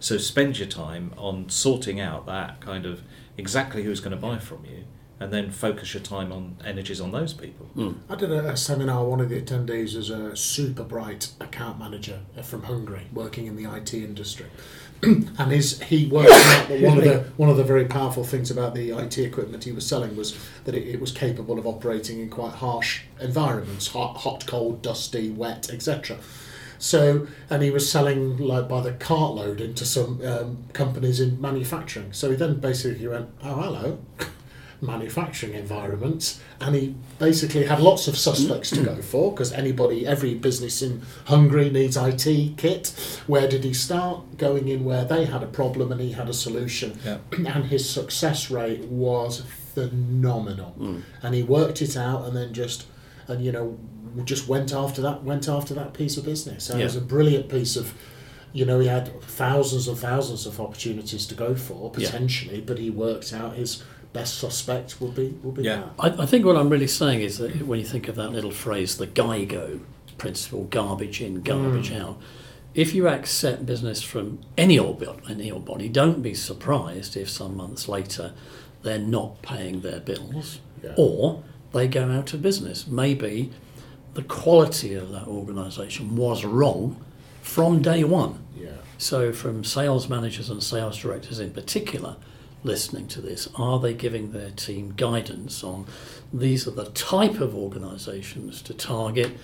So 0.00 0.18
spend 0.18 0.58
your 0.58 0.68
time 0.68 1.12
on 1.16 1.48
sorting 1.48 2.00
out 2.00 2.26
that 2.26 2.60
kind 2.60 2.84
of 2.84 3.02
exactly 3.36 3.82
who's 3.82 4.00
going 4.00 4.10
to 4.10 4.20
buy 4.20 4.38
from 4.38 4.64
you, 4.64 4.84
and 5.20 5.32
then 5.32 5.50
focus 5.50 5.94
your 5.94 6.02
time 6.02 6.32
on 6.32 6.56
energies 6.64 7.00
on 7.00 7.10
those 7.10 7.34
people. 7.34 7.68
I 8.08 8.14
did 8.14 8.30
a, 8.30 8.50
a 8.50 8.56
seminar. 8.56 9.04
One 9.04 9.20
of 9.20 9.28
the 9.28 9.40
attendees 9.40 9.96
was 9.96 10.10
a 10.10 10.36
super 10.36 10.84
bright 10.84 11.32
account 11.40 11.78
manager 11.78 12.20
from 12.42 12.62
Hungary, 12.64 13.06
working 13.12 13.46
in 13.46 13.56
the 13.56 13.64
IT 13.64 13.94
industry. 13.94 14.46
and 15.02 15.52
his 15.52 15.80
he 15.82 16.06
worked 16.06 16.30
out 16.30 16.68
that 16.68 16.80
one 16.80 16.98
of 16.98 17.04
the 17.04 17.18
one 17.36 17.48
of 17.48 17.56
the 17.56 17.62
very 17.62 17.84
powerful 17.84 18.24
things 18.24 18.50
about 18.50 18.74
the 18.74 18.90
IT 18.90 19.16
equipment 19.18 19.62
he 19.62 19.70
was 19.70 19.86
selling 19.86 20.16
was 20.16 20.36
that 20.64 20.74
it, 20.74 20.88
it 20.88 21.00
was 21.00 21.12
capable 21.12 21.56
of 21.56 21.66
operating 21.68 22.18
in 22.18 22.28
quite 22.28 22.54
harsh 22.54 23.02
environments, 23.20 23.88
hot, 23.88 24.16
hot, 24.18 24.44
cold, 24.46 24.82
dusty, 24.82 25.30
wet, 25.30 25.70
etc. 25.72 26.18
So, 26.80 27.26
and 27.50 27.62
he 27.62 27.70
was 27.70 27.90
selling 27.90 28.38
like 28.38 28.68
by 28.68 28.80
the 28.80 28.92
cartload 28.92 29.60
into 29.60 29.84
some 29.84 30.20
um, 30.24 30.64
companies 30.72 31.20
in 31.20 31.40
manufacturing. 31.40 32.12
So 32.12 32.30
he 32.30 32.36
then 32.36 32.58
basically 32.58 33.06
went, 33.06 33.30
"Oh, 33.42 33.60
hello." 33.60 33.98
manufacturing 34.80 35.54
environments 35.54 36.40
and 36.60 36.74
he 36.74 36.94
basically 37.18 37.64
had 37.64 37.80
lots 37.80 38.06
of 38.06 38.16
suspects 38.16 38.70
to 38.70 38.82
go 38.82 39.02
for 39.02 39.32
because 39.32 39.52
anybody 39.52 40.06
every 40.06 40.34
business 40.34 40.82
in 40.82 41.02
Hungary 41.24 41.68
needs 41.68 41.96
IT 41.96 42.56
kit. 42.56 42.88
Where 43.26 43.48
did 43.48 43.64
he 43.64 43.74
start? 43.74 44.38
Going 44.38 44.68
in 44.68 44.84
where 44.84 45.04
they 45.04 45.24
had 45.24 45.42
a 45.42 45.46
problem 45.46 45.90
and 45.90 46.00
he 46.00 46.12
had 46.12 46.28
a 46.28 46.32
solution. 46.32 46.98
Yeah. 47.04 47.18
and 47.32 47.66
his 47.66 47.88
success 47.88 48.50
rate 48.50 48.84
was 48.84 49.42
phenomenal. 49.74 50.70
Hmm. 50.70 51.00
And 51.22 51.34
he 51.34 51.42
worked 51.42 51.82
it 51.82 51.96
out 51.96 52.24
and 52.24 52.36
then 52.36 52.52
just 52.52 52.86
and 53.26 53.44
you 53.44 53.52
know 53.52 53.78
just 54.24 54.48
went 54.48 54.72
after 54.72 55.02
that 55.02 55.22
went 55.22 55.48
after 55.48 55.74
that 55.74 55.92
piece 55.92 56.16
of 56.16 56.24
business. 56.24 56.70
And 56.70 56.80
it 56.80 56.84
was 56.84 56.96
a 56.96 57.00
brilliant 57.00 57.48
piece 57.48 57.74
of 57.76 57.94
you 58.52 58.64
know, 58.64 58.78
he 58.80 58.86
had 58.88 59.20
thousands 59.22 59.88
and 59.88 59.98
thousands 59.98 60.46
of 60.46 60.58
opportunities 60.60 61.26
to 61.26 61.34
go 61.34 61.54
for 61.54 61.92
Yeah. 61.96 62.06
potentially, 62.08 62.60
but 62.60 62.78
he 62.78 62.90
worked 62.90 63.32
out 63.32 63.56
his 63.56 63.82
best 64.12 64.38
suspect 64.38 65.00
would 65.00 65.14
be 65.14 65.28
would 65.42 65.54
be 65.56 65.62
Yeah. 65.64 65.88
that. 65.98 66.18
I, 66.20 66.22
I 66.22 66.26
think 66.26 66.44
what 66.46 66.56
I'm 66.56 66.68
really 66.70 66.86
saying 66.86 67.20
is 67.20 67.38
that 67.38 67.66
when 67.66 67.78
you 67.78 67.84
think 67.86 68.08
of 68.08 68.16
that 68.16 68.30
little 68.32 68.50
phrase, 68.50 68.96
the 68.96 69.06
GIGO 69.06 69.80
principle, 70.16 70.64
garbage 70.64 71.20
in, 71.20 71.42
garbage 71.42 71.90
Mm. 71.90 72.00
out, 72.00 72.18
if 72.74 72.94
you 72.94 73.08
accept 73.08 73.66
business 73.66 74.02
from 74.02 74.38
any 74.56 74.78
old, 74.78 74.98
bo- 75.00 75.16
any 75.28 75.50
old 75.50 75.64
body, 75.64 75.88
don't 75.88 76.22
be 76.22 76.34
surprised 76.34 77.16
if 77.16 77.28
some 77.28 77.56
months 77.56 77.88
later 77.88 78.32
they're 78.82 78.98
not 78.98 79.42
paying 79.42 79.80
their 79.80 80.00
bills 80.00 80.60
Yeah. 80.82 80.94
or 80.96 81.42
they 81.72 81.86
go 81.88 82.10
out 82.10 82.32
of 82.34 82.40
business. 82.42 82.86
Maybe 82.86 83.50
the 84.14 84.22
quality 84.22 84.94
of 84.94 85.10
that 85.12 85.26
organisation 85.26 86.16
was 86.16 86.44
wrong 86.44 86.96
from 87.42 87.82
day 87.82 88.04
one. 88.04 88.38
Yeah. 88.58 88.68
So, 88.96 89.32
from 89.32 89.62
sales 89.64 90.08
managers 90.08 90.50
and 90.50 90.62
sales 90.62 90.98
directors 90.98 91.38
in 91.40 91.50
particular 91.52 92.16
listening 92.64 93.06
to 93.08 93.20
this, 93.20 93.48
are 93.56 93.78
they 93.78 93.94
giving 93.94 94.32
their 94.32 94.50
team 94.50 94.94
guidance 94.96 95.62
on 95.62 95.86
these 96.32 96.66
are 96.66 96.72
the 96.72 96.86
type 96.90 97.40
of 97.40 97.54
organisations 97.54 98.62
to 98.62 98.74
target? 98.74 99.36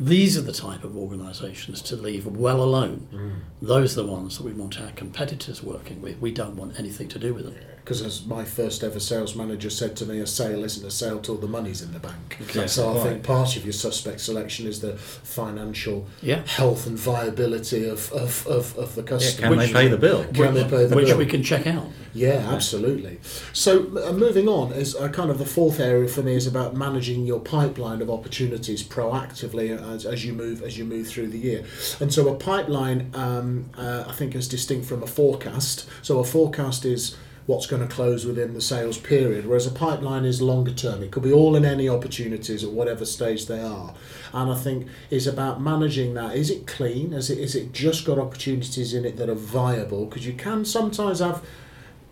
These 0.00 0.38
are 0.38 0.42
the 0.42 0.52
type 0.52 0.84
of 0.84 0.96
organisations 0.96 1.82
to 1.82 1.96
leave 1.96 2.26
well 2.26 2.62
alone. 2.62 3.08
Mm. 3.12 3.32
Those 3.60 3.98
are 3.98 4.02
the 4.02 4.10
ones 4.10 4.38
that 4.38 4.44
we 4.44 4.52
want 4.52 4.80
our 4.80 4.90
competitors 4.92 5.62
working 5.62 6.00
with. 6.00 6.18
We 6.20 6.32
don't 6.32 6.56
want 6.56 6.78
anything 6.78 7.08
to 7.08 7.18
do 7.18 7.34
with 7.34 7.44
them. 7.44 7.54
Because 7.84 8.00
as 8.02 8.24
my 8.26 8.44
first 8.44 8.84
ever 8.84 9.00
sales 9.00 9.34
manager 9.34 9.68
said 9.68 9.96
to 9.96 10.06
me, 10.06 10.20
a 10.20 10.26
sale 10.26 10.62
isn't 10.62 10.86
a 10.86 10.90
sale 10.90 11.18
till 11.18 11.36
the 11.36 11.48
money's 11.48 11.82
in 11.82 11.92
the 11.92 11.98
bank. 11.98 12.36
Exactly 12.38 12.68
so 12.68 12.90
I 12.90 12.94
right. 12.94 13.02
think 13.02 13.22
part 13.24 13.56
of 13.56 13.64
your 13.64 13.72
suspect 13.72 14.20
selection 14.20 14.68
is 14.68 14.80
the 14.80 14.96
financial 14.96 16.06
Yeah. 16.20 16.46
health 16.46 16.86
and 16.86 16.96
viability 16.96 17.88
of, 17.88 18.12
of, 18.12 18.46
of, 18.46 18.78
of 18.78 18.94
the 18.94 19.02
Yeah, 19.02 19.08
customer. 19.08 19.48
can 19.48 19.58
they 19.58 19.72
pay 19.72 19.88
the 19.88 19.96
bill? 19.96 20.24
Can 20.32 20.54
they 20.54 20.62
pay 20.64 20.86
the 20.86 20.94
which 20.94 21.08
bill? 21.08 21.18
we 21.18 21.26
can 21.26 21.42
check 21.42 21.66
out. 21.66 21.88
Yeah, 22.14 22.46
absolutely. 22.52 23.18
So 23.52 23.80
uh, 23.98 24.12
moving 24.12 24.46
on 24.46 24.72
is 24.72 24.94
uh, 24.94 25.08
kind 25.08 25.30
of 25.30 25.38
the 25.38 25.46
fourth 25.46 25.80
area 25.80 26.08
for 26.08 26.22
me 26.22 26.34
is 26.34 26.46
about 26.46 26.76
managing 26.76 27.24
your 27.26 27.40
pipeline 27.40 28.00
of 28.02 28.10
opportunities 28.10 28.82
proactively 28.82 29.70
as, 29.94 30.04
as 30.06 30.24
you 30.24 30.34
move 30.34 30.62
as 30.62 30.76
you 30.78 30.84
move 30.84 31.08
through 31.08 31.28
the 31.28 31.38
year. 31.38 31.64
And 32.00 32.12
so 32.12 32.28
a 32.28 32.34
pipeline, 32.36 33.10
um, 33.14 33.70
uh, 33.76 34.04
I 34.06 34.12
think, 34.12 34.34
is 34.34 34.46
distinct 34.46 34.86
from 34.86 35.02
a 35.02 35.06
forecast. 35.06 35.88
So 36.02 36.18
a 36.18 36.24
forecast 36.24 36.84
is 36.84 37.16
what's 37.46 37.66
going 37.66 37.86
to 37.86 37.92
close 37.92 38.24
within 38.24 38.54
the 38.54 38.60
sales 38.60 38.98
period, 38.98 39.46
whereas 39.46 39.66
a 39.66 39.70
pipeline 39.70 40.24
is 40.24 40.40
longer 40.40 40.72
term. 40.72 41.02
It 41.02 41.10
could 41.10 41.22
be 41.22 41.32
all 41.32 41.56
and 41.56 41.66
any 41.66 41.88
opportunities 41.88 42.62
at 42.62 42.70
whatever 42.70 43.04
stage 43.04 43.46
they 43.46 43.60
are. 43.60 43.94
And 44.32 44.50
I 44.50 44.54
think 44.54 44.86
is 45.10 45.26
about 45.26 45.60
managing 45.60 46.14
that. 46.14 46.36
Is 46.36 46.50
it 46.50 46.66
clean? 46.66 47.12
Is 47.12 47.30
it 47.30 47.38
is 47.38 47.54
it 47.54 47.72
just 47.72 48.04
got 48.04 48.18
opportunities 48.18 48.94
in 48.94 49.04
it 49.04 49.16
that 49.16 49.28
are 49.28 49.34
viable? 49.34 50.06
Because 50.06 50.26
you 50.26 50.34
can 50.34 50.64
sometimes 50.64 51.18
have 51.18 51.44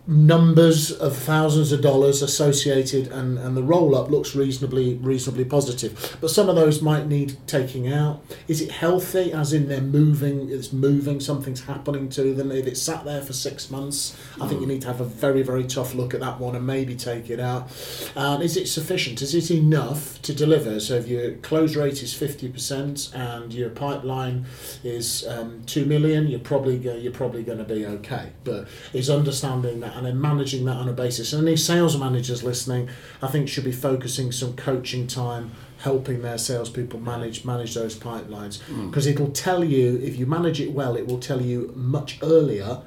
numbers 0.07 0.91
of 0.91 1.15
thousands 1.15 1.71
of 1.71 1.81
dollars 1.81 2.21
associated 2.23 3.07
and, 3.07 3.37
and 3.37 3.55
the 3.55 3.61
roll 3.61 3.95
up 3.95 4.09
looks 4.09 4.35
reasonably 4.35 4.95
reasonably 4.95 5.45
positive. 5.45 6.17
But 6.19 6.31
some 6.31 6.49
of 6.49 6.55
those 6.55 6.81
might 6.81 7.07
need 7.07 7.37
taking 7.45 7.91
out. 7.91 8.23
Is 8.47 8.61
it 8.61 8.71
healthy 8.71 9.31
as 9.31 9.53
in 9.53 9.67
they're 9.67 9.79
moving 9.79 10.49
it's 10.49 10.73
moving 10.73 11.19
something's 11.19 11.61
happening 11.65 12.09
to 12.09 12.33
them? 12.33 12.51
If 12.51 12.65
it's 12.65 12.81
sat 12.81 13.05
there 13.05 13.21
for 13.21 13.33
six 13.33 13.69
months 13.69 14.17
I 14.39 14.47
think 14.47 14.61
you 14.61 14.67
need 14.67 14.81
to 14.81 14.87
have 14.87 15.01
a 15.01 15.05
very 15.05 15.43
very 15.43 15.65
tough 15.65 15.93
look 15.93 16.13
at 16.13 16.19
that 16.21 16.39
one 16.39 16.55
and 16.55 16.65
maybe 16.65 16.95
take 16.95 17.29
it 17.29 17.39
out. 17.39 17.69
And 18.15 18.41
is 18.41 18.57
it 18.57 18.67
sufficient? 18.67 19.21
Is 19.21 19.35
it 19.35 19.51
enough 19.51 20.19
to 20.23 20.33
deliver? 20.33 20.79
So 20.79 20.95
if 20.95 21.07
your 21.07 21.33
close 21.35 21.75
rate 21.75 22.01
is 22.01 22.13
50% 22.13 23.13
and 23.13 23.53
your 23.53 23.69
pipeline 23.69 24.45
is 24.83 25.27
um, 25.27 25.61
2 25.67 25.85
million 25.85 26.27
you're 26.27 26.39
probably 26.39 26.77
you're 26.77 27.11
probably 27.11 27.43
going 27.43 27.59
to 27.59 27.63
be 27.63 27.85
okay. 27.85 28.31
But 28.43 28.67
is 28.93 29.09
understanding 29.09 29.79
that 29.81 30.00
and 30.01 30.07
then 30.07 30.19
managing 30.19 30.65
that 30.65 30.77
on 30.77 30.89
a 30.89 30.93
basis. 30.93 31.31
And 31.31 31.47
any 31.47 31.55
sales 31.55 31.95
managers 31.95 32.43
listening 32.43 32.89
I 33.21 33.27
think 33.27 33.47
should 33.47 33.63
be 33.63 33.71
focusing 33.71 34.31
some 34.31 34.55
coaching 34.55 35.05
time 35.05 35.51
helping 35.77 36.23
their 36.23 36.39
salespeople 36.39 36.99
manage 36.99 37.45
manage 37.45 37.75
those 37.75 37.95
pipelines. 37.95 38.59
Hmm. 38.61 38.87
Because 38.89 39.05
it'll 39.05 39.31
tell 39.31 39.63
you 39.63 39.99
if 40.01 40.17
you 40.17 40.25
manage 40.25 40.59
it 40.59 40.71
well 40.71 40.95
it 40.95 41.05
will 41.05 41.19
tell 41.19 41.39
you 41.39 41.71
much 41.75 42.17
earlier 42.23 42.81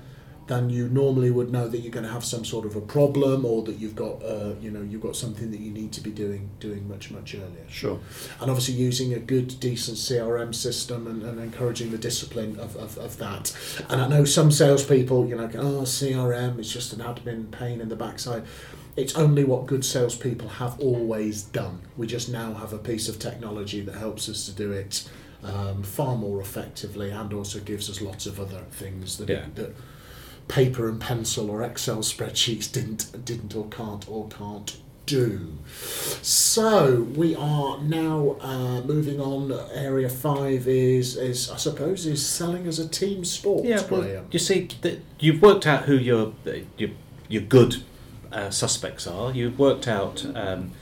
than 0.46 0.68
you 0.68 0.88
normally 0.88 1.30
would 1.30 1.50
know 1.50 1.66
that 1.68 1.78
you're 1.78 1.90
going 1.92 2.04
to 2.04 2.12
have 2.12 2.24
some 2.24 2.44
sort 2.44 2.66
of 2.66 2.76
a 2.76 2.80
problem 2.80 3.46
or 3.46 3.62
that 3.62 3.76
you've 3.76 3.96
got 3.96 4.22
uh, 4.22 4.52
you 4.60 4.70
know 4.70 4.82
you've 4.82 5.00
got 5.00 5.16
something 5.16 5.50
that 5.50 5.60
you 5.60 5.70
need 5.70 5.90
to 5.92 6.00
be 6.02 6.10
doing 6.10 6.50
doing 6.60 6.86
much 6.86 7.10
much 7.10 7.34
earlier 7.34 7.66
Sure. 7.68 7.98
and 8.40 8.50
obviously 8.50 8.74
using 8.74 9.14
a 9.14 9.18
good 9.18 9.58
decent 9.58 9.96
CRM 9.96 10.54
system 10.54 11.06
and, 11.06 11.22
and 11.22 11.40
encouraging 11.40 11.90
the 11.92 11.98
discipline 11.98 12.58
of, 12.60 12.76
of, 12.76 12.98
of 12.98 13.16
that 13.18 13.56
and 13.88 14.02
I 14.02 14.08
know 14.08 14.24
some 14.26 14.50
salespeople 14.50 15.26
you 15.28 15.36
know 15.36 15.48
oh 15.54 15.82
CRM 15.84 16.58
is 16.58 16.70
just 16.70 16.92
an 16.92 17.00
admin 17.00 17.50
pain 17.50 17.80
in 17.80 17.88
the 17.88 17.96
backside 17.96 18.44
it's 18.96 19.16
only 19.16 19.44
what 19.44 19.66
good 19.66 19.84
salespeople 19.84 20.48
have 20.48 20.78
always 20.78 21.42
done 21.42 21.80
we 21.96 22.06
just 22.06 22.28
now 22.28 22.52
have 22.54 22.72
a 22.74 22.78
piece 22.78 23.08
of 23.08 23.18
technology 23.18 23.80
that 23.80 23.94
helps 23.94 24.28
us 24.28 24.44
to 24.44 24.52
do 24.52 24.72
it 24.72 25.08
um, 25.42 25.82
far 25.82 26.16
more 26.16 26.40
effectively 26.40 27.10
and 27.10 27.32
also 27.32 27.60
gives 27.60 27.88
us 27.88 28.00
lots 28.02 28.26
of 28.26 28.38
other 28.38 28.62
things 28.70 29.16
that, 29.18 29.28
Yeah. 29.28 29.46
that 29.54 29.74
paper 30.48 30.88
and 30.88 31.00
pencil 31.00 31.50
or 31.50 31.62
Excel 31.62 31.98
spreadsheets 31.98 32.70
didn't 32.70 33.24
didn't 33.24 33.54
or 33.54 33.66
can't 33.68 34.08
or 34.08 34.28
can't 34.28 34.76
do. 35.06 35.58
So 36.22 37.02
we 37.14 37.34
are 37.34 37.80
now 37.82 38.36
uh, 38.40 38.80
moving 38.82 39.20
on. 39.20 39.52
Area 39.72 40.08
five 40.08 40.66
is 40.66 41.16
is 41.16 41.50
I 41.50 41.56
suppose 41.56 42.06
is 42.06 42.24
selling 42.26 42.66
as 42.66 42.78
a 42.78 42.88
team 42.88 43.24
sport. 43.24 43.64
Yeah, 43.64 43.82
well, 43.90 44.26
you 44.30 44.38
see, 44.38 44.68
that 44.82 45.00
you've 45.18 45.42
worked 45.42 45.66
out 45.66 45.84
who 45.84 45.96
your 45.96 46.34
your, 46.78 46.90
your 47.28 47.42
good 47.42 47.82
uh, 48.32 48.50
suspects 48.50 49.06
are. 49.06 49.32
You've 49.32 49.58
worked 49.58 49.86
out 49.88 50.24
um, 50.34 50.72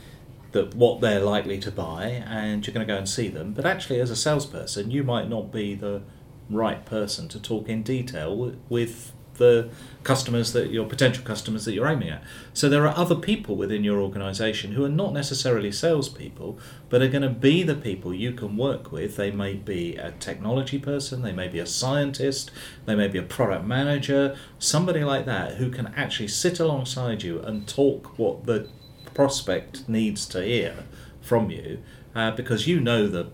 that 0.51 0.75
what 0.75 1.01
they're 1.01 1.19
likely 1.19 1.59
to 1.59 1.71
buy, 1.71 2.23
and 2.25 2.65
you're 2.65 2.73
going 2.73 2.85
to 2.85 2.91
go 2.91 2.97
and 2.97 3.09
see 3.09 3.27
them. 3.27 3.53
But 3.53 3.65
actually, 3.65 3.99
as 3.99 4.09
a 4.09 4.15
salesperson, 4.15 4.91
you 4.91 5.03
might 5.03 5.29
not 5.29 5.51
be 5.51 5.75
the 5.75 6.01
right 6.49 6.85
person 6.85 7.27
to 7.29 7.39
talk 7.39 7.67
in 7.67 7.83
detail 7.83 8.29
wi- 8.29 8.57
with 8.69 9.13
the 9.35 9.69
customers 10.03 10.53
that 10.53 10.69
your 10.69 10.85
potential 10.85 11.23
customers 11.23 11.65
that 11.65 11.73
you're 11.73 11.87
aiming 11.87 12.09
at. 12.09 12.23
So 12.53 12.69
there 12.69 12.85
are 12.87 12.95
other 12.95 13.15
people 13.15 13.55
within 13.55 13.83
your 13.83 13.99
organisation 13.99 14.73
who 14.73 14.83
are 14.83 14.89
not 14.89 15.13
necessarily 15.13 15.71
salespeople, 15.71 16.59
but 16.89 17.01
are 17.01 17.07
going 17.07 17.23
to 17.23 17.29
be 17.29 17.63
the 17.63 17.75
people 17.75 18.13
you 18.13 18.33
can 18.33 18.57
work 18.57 18.91
with. 18.91 19.15
They 19.15 19.31
may 19.31 19.55
be 19.55 19.95
a 19.95 20.11
technology 20.11 20.77
person, 20.77 21.21
they 21.21 21.31
may 21.31 21.47
be 21.47 21.59
a 21.59 21.65
scientist, 21.65 22.51
they 22.85 22.95
may 22.95 23.07
be 23.07 23.17
a 23.17 23.23
product 23.23 23.65
manager, 23.65 24.37
somebody 24.59 25.03
like 25.03 25.25
that 25.25 25.55
who 25.55 25.69
can 25.69 25.87
actually 25.95 26.27
sit 26.27 26.59
alongside 26.59 27.23
you 27.23 27.39
and 27.39 27.67
talk 27.67 28.17
what 28.17 28.45
the 28.45 28.69
prospect 29.13 29.87
needs 29.87 30.25
to 30.27 30.43
hear 30.43 30.85
from 31.21 31.49
you, 31.49 31.81
uh, 32.15 32.31
because 32.31 32.67
you 32.67 32.79
know 32.79 33.07
the 33.07 33.29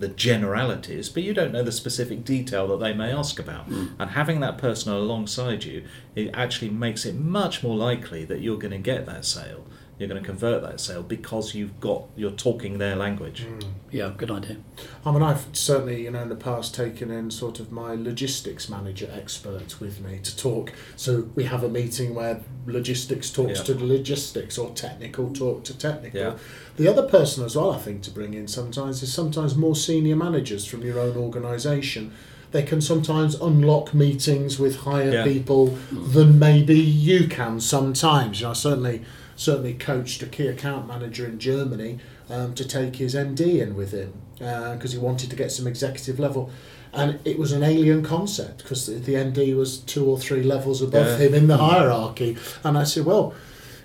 the 0.00 0.08
generalities, 0.08 1.08
but 1.10 1.22
you 1.22 1.34
don't 1.34 1.52
know 1.52 1.62
the 1.62 1.70
specific 1.70 2.24
detail 2.24 2.66
that 2.68 2.80
they 2.80 2.94
may 2.94 3.12
ask 3.12 3.38
about. 3.38 3.66
Hmm. 3.66 3.88
And 3.98 4.10
having 4.10 4.40
that 4.40 4.58
person 4.58 4.92
alongside 4.92 5.64
you, 5.64 5.84
it 6.16 6.30
actually 6.32 6.70
makes 6.70 7.04
it 7.04 7.14
much 7.14 7.62
more 7.62 7.76
likely 7.76 8.24
that 8.24 8.40
you're 8.40 8.58
going 8.58 8.72
to 8.72 8.78
get 8.78 9.06
that 9.06 9.24
sale. 9.24 9.66
You're 10.00 10.08
going 10.08 10.22
to 10.22 10.26
convert 10.26 10.62
that 10.62 10.80
sale 10.80 11.02
because 11.02 11.54
you've 11.54 11.78
got 11.78 12.04
you're 12.16 12.30
talking 12.30 12.78
their 12.78 12.96
language. 12.96 13.44
Mm. 13.44 13.64
Yeah, 13.90 14.10
good 14.16 14.30
idea. 14.30 14.56
I 15.04 15.12
mean, 15.12 15.22
I've 15.22 15.46
certainly, 15.52 16.04
you 16.04 16.10
know, 16.10 16.22
in 16.22 16.30
the 16.30 16.36
past 16.36 16.74
taken 16.74 17.10
in 17.10 17.30
sort 17.30 17.60
of 17.60 17.70
my 17.70 17.94
logistics 17.94 18.70
manager 18.70 19.10
expert 19.14 19.78
with 19.78 20.00
me 20.00 20.18
to 20.22 20.34
talk. 20.34 20.72
So 20.96 21.28
we 21.34 21.44
have 21.44 21.62
a 21.62 21.68
meeting 21.68 22.14
where 22.14 22.40
logistics 22.66 23.30
talks 23.30 23.58
Yeah. 23.58 23.64
to 23.64 23.74
the 23.74 23.84
logistics 23.84 24.56
or 24.56 24.70
technical 24.70 25.34
talk 25.34 25.64
to 25.64 25.76
technical. 25.76 26.18
Yeah. 26.18 26.36
The 26.78 26.88
other 26.88 27.02
person 27.06 27.44
as 27.44 27.54
well, 27.54 27.70
I 27.72 27.78
think, 27.78 28.00
to 28.04 28.10
bring 28.10 28.32
in 28.32 28.48
sometimes 28.48 29.02
is 29.02 29.12
sometimes 29.12 29.54
more 29.54 29.76
senior 29.76 30.16
managers 30.16 30.64
from 30.64 30.80
your 30.80 30.98
own 30.98 31.18
organisation 31.18 32.12
they 32.52 32.62
can 32.64 32.80
sometimes 32.80 33.36
unlock 33.36 33.94
meetings 33.94 34.58
with 34.58 34.74
higher 34.78 35.12
Yeah. 35.12 35.24
people 35.24 35.78
than 35.92 36.36
maybe 36.40 36.74
you 36.80 37.28
can 37.28 37.60
sometimes. 37.60 38.40
You 38.40 38.46
know, 38.46 38.50
I 38.50 38.54
certainly 38.54 39.02
certainly 39.40 39.72
coached 39.72 40.22
a 40.22 40.26
key 40.26 40.46
account 40.46 40.86
manager 40.86 41.24
in 41.24 41.38
Germany 41.38 41.98
um, 42.28 42.54
to 42.54 42.62
take 42.68 42.96
his 42.96 43.14
MD 43.14 43.60
in 43.62 43.74
with 43.74 43.90
him 43.92 44.12
because 44.36 44.92
he 44.92 44.98
wanted 44.98 45.30
to 45.30 45.36
get 45.36 45.50
some 45.50 45.66
executive 45.66 46.18
level. 46.20 46.50
And 46.92 47.18
it 47.24 47.38
was 47.38 47.52
an 47.52 47.62
alien 47.62 48.02
concept 48.02 48.58
because 48.62 48.86
the, 48.86 48.94
the 48.96 49.14
MD 49.14 49.56
was 49.56 49.78
two 49.78 50.04
or 50.04 50.18
three 50.18 50.42
levels 50.42 50.82
above 50.82 51.06
Yeah. 51.06 51.26
him 51.28 51.34
in 51.34 51.46
the 51.46 51.56
hierarchy. 51.56 52.36
And 52.64 52.76
I 52.76 52.84
said, 52.84 53.06
well, 53.06 53.32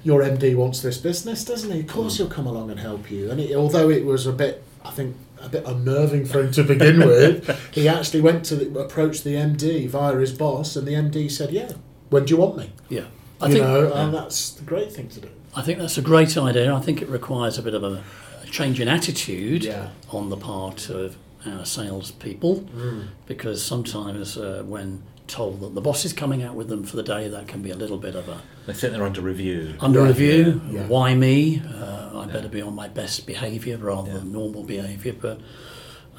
your 0.03 0.21
MD 0.24 0.55
wants 0.55 0.81
this 0.81 0.97
business, 0.97 1.45
doesn't 1.45 1.71
he? 1.71 1.79
Of 1.81 1.88
course 1.88 2.17
he'll 2.17 2.27
come 2.27 2.47
along 2.47 2.69
and 2.71 2.79
help 2.79 3.09
you. 3.09 3.31
And 3.31 3.39
it, 3.39 3.55
although 3.55 3.89
it 3.89 4.03
was 4.03 4.25
a 4.27 4.33
bit, 4.33 4.62
I 4.83 4.91
think, 4.91 5.15
a 5.41 5.47
bit 5.47 5.63
unnerving 5.65 6.25
for 6.25 6.41
him 6.41 6.51
to 6.51 6.63
begin 6.74 7.00
with, 7.00 7.47
he 7.74 7.88
actually 7.88 8.21
went 8.21 8.43
to 8.45 8.55
the, 8.57 8.77
approach 8.79 9.21
the 9.24 9.35
MD 9.35 9.88
via 9.88 10.15
his 10.17 10.33
boss, 10.33 10.75
and 10.75 10.88
the 10.88 10.93
MD 10.93 11.29
said, 11.29 11.51
"Yeah, 11.51 11.71
when 12.09 12.25
do 12.25 12.33
you 12.33 12.39
want 12.39 12.57
me?" 12.57 12.71
Yeah. 12.89 13.05
I 13.41 13.47
you 13.47 13.53
think, 13.55 13.65
know, 13.65 13.93
and 13.93 14.13
that's 14.13 14.51
the 14.51 14.63
great 14.63 14.91
thing 14.93 15.09
to 15.09 15.19
do. 15.21 15.29
I 15.55 15.62
think 15.62 15.79
that's 15.79 15.97
a 15.97 16.01
great 16.01 16.38
idea. 16.38 16.74
I 16.74 16.81
think 16.81 17.01
it 17.01 17.09
requires 17.09 17.57
a 17.57 17.62
bit 17.62 17.74
of 17.74 17.83
a, 17.83 18.03
a 18.43 18.47
change 18.47 18.79
in 18.81 18.88
attitude 18.88 19.63
Yeah. 19.63 19.89
on 20.12 20.29
the 20.29 20.38
part 20.38 20.89
of 20.89 21.15
our 21.45 21.65
salespeople 21.65 22.62
Mm. 22.75 23.07
because 23.27 23.63
sometimes 23.63 24.38
uh, 24.38 24.63
when 24.67 25.03
told 25.27 25.59
that 25.62 25.74
the 25.74 25.81
boss 25.81 26.05
is 26.05 26.13
coming 26.13 26.43
out 26.43 26.55
with 26.55 26.67
them 26.69 26.83
for 26.83 26.95
the 26.97 27.03
day, 27.03 27.27
that 27.29 27.47
can 27.47 27.62
be 27.62 27.71
a 27.71 27.75
little 27.75 27.97
bit 27.97 28.15
of 28.15 28.27
a 28.29 28.41
They 28.67 28.74
think 28.74 28.93
they're 28.93 29.03
under 29.05 29.21
review. 29.21 29.74
under 29.79 30.01
Yeah, 30.01 30.07
review. 30.07 30.62
yeah, 30.69 30.81
yeah. 30.81 30.88
Why 30.88 31.15
me? 31.15 31.62
Uh, 31.67 32.19
I 32.19 32.25
better 32.27 32.47
be 32.50 32.62
on 32.62 32.75
my 32.75 32.88
best 32.88 33.25
behaviour 33.25 33.77
rather 33.77 34.12
than 34.13 34.31
normal 34.31 34.63
behaviour. 34.63 35.13
But 35.19 35.39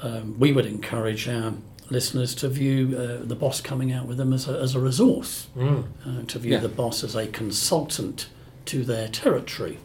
um, 0.01 0.35
we 0.39 0.51
would 0.51 0.65
encourage 0.65 1.27
our 1.29 1.53
listeners 1.89 2.35
to 2.35 2.49
view 2.49 2.97
uh, 2.97 3.25
the 3.25 3.35
boss 3.35 3.61
coming 3.61 3.91
out 3.93 4.07
with 4.07 4.17
them 4.17 4.33
as 4.33 4.47
a, 4.47 4.59
as 4.59 4.75
a 4.75 4.79
resource, 4.79 5.47
Mm. 5.57 5.83
uh, 6.05 6.23
to 6.27 6.39
view 6.39 6.53
Yeah. 6.53 6.59
the 6.59 6.69
boss 6.69 7.03
as 7.03 7.15
a 7.15 7.27
consultant 7.27 8.27
to 8.67 8.83
their 8.83 9.07
territory, 9.07 9.79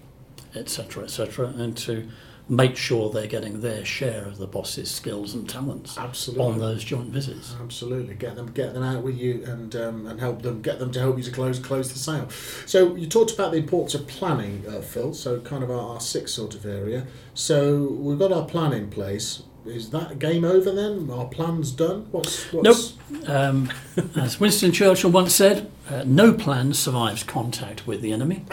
etc., 0.54 1.04
etc., 1.04 1.46
and 1.46 1.76
to 1.78 2.08
make 2.48 2.76
sure 2.76 3.08
they're 3.08 3.26
getting 3.26 3.60
their 3.60 3.84
share 3.84 4.24
of 4.24 4.36
the 4.36 4.46
boss's 4.46 4.90
skills 4.90 5.32
and 5.32 5.48
talents 5.48 5.96
Absolutely. 5.96 6.44
on 6.44 6.58
those 6.58 6.84
joint 6.84 7.08
visits. 7.08 7.54
Absolutely, 7.60 8.14
get 8.14 8.36
them 8.36 8.52
get 8.52 8.74
them 8.74 8.82
out 8.82 9.02
with 9.02 9.16
you 9.16 9.44
and 9.46 9.74
um, 9.76 10.06
and 10.06 10.20
help 10.20 10.42
them 10.42 10.60
get 10.60 10.78
them 10.78 10.90
to 10.92 11.00
help 11.00 11.16
you 11.16 11.24
to 11.24 11.30
close 11.30 11.58
close 11.58 11.92
the 11.92 11.98
sale. 11.98 12.28
So 12.66 12.94
you 12.96 13.06
talked 13.06 13.32
about 13.32 13.52
the 13.52 13.58
importance 13.58 13.94
of 13.94 14.06
planning, 14.06 14.64
uh, 14.68 14.80
Phil. 14.80 15.14
So 15.14 15.40
kind 15.40 15.62
of 15.62 15.70
our, 15.70 15.94
our 15.94 16.00
sixth 16.00 16.34
sort 16.34 16.54
of 16.54 16.66
area. 16.66 17.06
So 17.34 17.84
we've 17.84 18.18
got 18.18 18.32
our 18.32 18.44
plan 18.44 18.72
in 18.72 18.90
place. 18.90 19.42
Is 19.64 19.90
that 19.90 20.18
game 20.18 20.44
over 20.44 20.72
then? 20.72 21.08
Our 21.08 21.26
plan's 21.26 21.70
done. 21.70 22.08
What's, 22.10 22.52
what's 22.52 22.94
Um, 23.28 23.70
as 24.16 24.40
Winston 24.40 24.72
Churchill 24.72 25.10
once 25.10 25.36
said, 25.36 25.70
uh, 25.88 26.02
no 26.04 26.32
plan 26.32 26.74
survives 26.74 27.22
contact 27.22 27.86
with 27.86 28.00
the 28.00 28.12
enemy. 28.12 28.44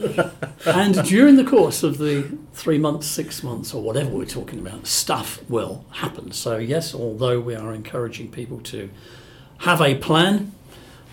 and 0.66 1.02
during 1.04 1.36
the 1.36 1.44
course 1.44 1.82
of 1.82 1.98
the 1.98 2.36
three 2.52 2.78
months, 2.78 3.06
six 3.06 3.42
months, 3.42 3.74
or 3.74 3.82
whatever 3.82 4.10
we're 4.10 4.24
talking 4.24 4.58
about, 4.58 4.86
stuff 4.86 5.40
will 5.48 5.84
happen. 5.92 6.32
So, 6.32 6.56
yes, 6.58 6.94
although 6.94 7.40
we 7.40 7.54
are 7.54 7.72
encouraging 7.72 8.30
people 8.30 8.60
to 8.60 8.90
have 9.58 9.80
a 9.80 9.94
plan, 9.94 10.52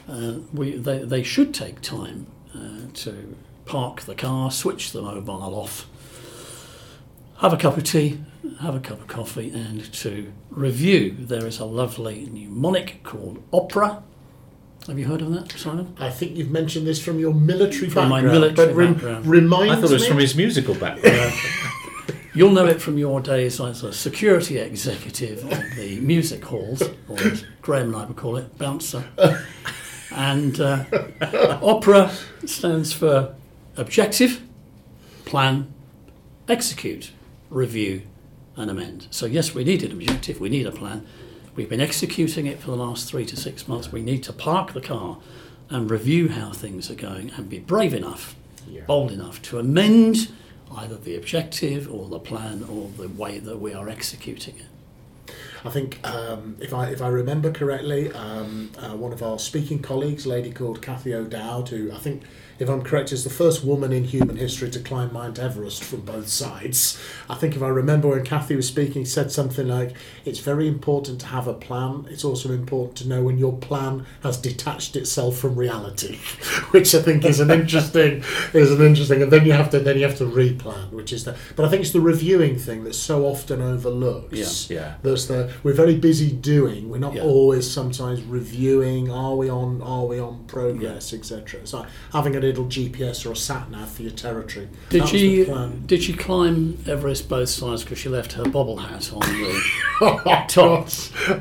uh, 0.07 0.35
we, 0.53 0.71
they, 0.77 0.99
they 0.99 1.23
should 1.23 1.53
take 1.53 1.81
time 1.81 2.27
uh, 2.55 2.87
to 2.93 3.35
park 3.65 4.01
the 4.01 4.15
car, 4.15 4.51
switch 4.51 4.91
the 4.91 5.01
mobile 5.01 5.55
off, 5.55 5.87
have 7.37 7.53
a 7.53 7.57
cup 7.57 7.77
of 7.77 7.83
tea, 7.83 8.19
have 8.59 8.75
a 8.75 8.79
cup 8.79 8.99
of 8.99 9.07
coffee, 9.07 9.49
and 9.51 9.91
to 9.93 10.31
review. 10.49 11.15
There 11.17 11.47
is 11.47 11.59
a 11.59 11.65
lovely 11.65 12.27
mnemonic 12.31 13.03
called 13.03 13.41
Opera. 13.53 14.03
Have 14.87 14.97
you 14.97 15.05
heard 15.05 15.21
of 15.21 15.31
that, 15.33 15.51
Simon? 15.51 15.95
I 15.99 16.09
think 16.09 16.35
you've 16.35 16.49
mentioned 16.49 16.87
this 16.87 17.01
from 17.03 17.19
your 17.19 17.33
military 17.33 17.89
From 17.89 18.09
my 18.09 18.21
background. 18.21 18.41
military 18.41 18.67
but 18.67 18.75
rem- 18.75 18.93
background. 18.93 19.25
Reminds 19.27 19.71
I 19.73 19.75
thought 19.81 19.91
it 19.91 19.93
was 19.93 20.01
me. 20.03 20.07
from 20.09 20.17
his 20.19 20.35
musical 20.35 20.73
background. 20.75 21.33
You'll 22.33 22.51
know 22.51 22.65
it 22.65 22.81
from 22.81 22.97
your 22.97 23.19
days 23.19 23.59
as 23.59 23.83
a 23.83 23.91
security 23.93 24.57
executive 24.57 25.51
at 25.51 25.75
the 25.75 25.99
music 25.99 26.43
halls, 26.45 26.81
or 27.09 27.19
as 27.19 27.43
Graham 27.61 27.87
and 27.87 27.95
I 27.95 28.05
would 28.05 28.15
call 28.15 28.37
it, 28.37 28.57
bouncer. 28.57 29.03
And 30.15 30.59
uh, 30.59 30.85
OPERA 31.61 32.09
stands 32.47 32.93
for 32.93 33.35
objective, 33.77 34.41
plan, 35.25 35.73
execute, 36.47 37.11
review, 37.49 38.03
and 38.55 38.71
amend. 38.71 39.07
So, 39.11 39.25
yes, 39.25 39.53
we 39.53 39.63
need 39.65 39.83
an 39.83 39.91
objective, 39.91 40.39
we 40.39 40.49
need 40.49 40.65
a 40.67 40.71
plan. 40.71 41.05
We've 41.61 41.69
been 41.69 41.79
executing 41.79 42.47
it 42.47 42.59
for 42.59 42.71
the 42.71 42.75
last 42.75 43.07
three 43.07 43.23
to 43.27 43.37
six 43.37 43.67
months. 43.67 43.91
We 43.91 44.01
need 44.01 44.23
to 44.23 44.33
park 44.33 44.73
the 44.73 44.81
car 44.81 45.19
and 45.69 45.91
review 45.91 46.29
how 46.29 46.53
things 46.53 46.89
are 46.89 46.95
going 46.95 47.29
and 47.37 47.47
be 47.51 47.59
brave 47.59 47.93
enough, 47.93 48.35
Yeah. 48.67 48.81
bold 48.87 49.11
enough 49.11 49.43
to 49.43 49.59
amend 49.59 50.29
either 50.75 50.95
the 50.95 51.15
objective 51.15 51.87
or 51.87 52.09
the 52.09 52.17
plan 52.17 52.63
or 52.67 52.89
the 52.97 53.07
way 53.09 53.37
that 53.37 53.61
we 53.61 53.75
are 53.75 53.87
executing 53.89 54.55
it. 54.55 54.65
I 55.63 55.69
think 55.69 55.99
um, 56.07 56.57
if 56.59 56.73
I 56.73 56.87
if 56.87 57.01
I 57.01 57.07
remember 57.07 57.51
correctly, 57.51 58.11
um, 58.11 58.71
uh, 58.79 58.95
one 58.95 59.13
of 59.13 59.21
our 59.21 59.37
speaking 59.37 59.81
colleagues, 59.81 60.25
a 60.25 60.29
lady 60.29 60.51
called 60.51 60.81
Cathy 60.81 61.13
O'Dowd, 61.13 61.69
who 61.69 61.91
I 61.91 61.97
think, 61.97 62.23
if 62.57 62.67
I'm 62.69 62.81
correct, 62.81 63.11
is 63.11 63.23
the 63.23 63.29
first 63.29 63.63
woman 63.63 63.91
in 63.91 64.03
human 64.03 64.37
history 64.37 64.69
to 64.71 64.79
climb 64.79 65.13
Mount 65.13 65.37
Everest 65.37 65.83
from 65.83 66.01
both 66.01 66.27
sides. 66.27 66.99
I 67.29 67.35
think 67.35 67.55
if 67.55 67.61
I 67.61 67.67
remember 67.67 68.07
when 68.07 68.23
Cathy 68.23 68.55
was 68.55 68.67
speaking, 68.67 69.05
said 69.05 69.31
something 69.31 69.67
like, 69.67 69.95
"It's 70.25 70.39
very 70.39 70.67
important 70.67 71.21
to 71.21 71.27
have 71.27 71.47
a 71.47 71.53
plan. 71.53 72.07
It's 72.09 72.23
also 72.23 72.51
important 72.51 72.97
to 72.97 73.07
know 73.07 73.21
when 73.23 73.37
your 73.37 73.53
plan 73.53 74.05
has 74.23 74.37
detached 74.37 74.95
itself 74.95 75.37
from 75.37 75.55
reality," 75.55 76.15
which 76.71 76.95
I 76.95 77.01
think 77.01 77.23
is 77.23 77.39
an 77.39 77.51
interesting 77.51 78.23
is 78.53 78.71
an 78.71 78.81
interesting. 78.81 79.21
And 79.21 79.31
then 79.31 79.45
you 79.45 79.53
have 79.53 79.69
to 79.71 79.79
then 79.79 79.97
you 79.97 80.03
have 80.03 80.17
to 80.17 80.25
replan, 80.25 80.91
which 80.91 81.13
is 81.13 81.25
the. 81.25 81.35
But 81.55 81.65
I 81.65 81.69
think 81.69 81.83
it's 81.83 81.91
the 81.91 82.01
reviewing 82.01 82.57
thing 82.57 82.83
that's 82.83 82.97
so 82.97 83.25
often 83.25 83.61
overlooked. 83.61 84.33
Yeah. 84.33 84.47
yeah. 84.69 84.95
There's 85.03 85.27
the 85.27 85.50
we're 85.63 85.73
very 85.73 85.95
busy 85.95 86.31
doing. 86.31 86.89
We're 86.89 86.99
not 86.99 87.13
Yeah. 87.15 87.23
always 87.23 87.69
sometimes 87.69 88.21
reviewing. 88.23 89.11
Are 89.11 89.35
we 89.35 89.49
on? 89.49 89.81
Are 89.81 90.05
we 90.05 90.19
on 90.19 90.43
progress, 90.47 91.13
etc. 91.13 91.61
So 91.65 91.85
having 92.13 92.35
a 92.35 92.39
little 92.39 92.65
GPS 92.65 93.25
or 93.25 93.31
a 93.31 93.35
sat 93.35 93.69
nav 93.71 93.89
for 93.89 94.01
your 94.03 94.11
territory. 94.11 94.67
Did 94.89 95.07
she 95.07 95.45
did 95.85 96.03
she 96.03 96.13
climb 96.13 96.77
Everest 96.87 97.29
both 97.29 97.49
sides 97.49 97.83
because 97.83 97.97
she 97.99 98.09
left 98.09 98.33
her 98.33 98.43
bobble 98.43 98.77
hat 98.77 99.11
on 99.13 99.19
the 99.19 99.61
Top. 100.47 100.87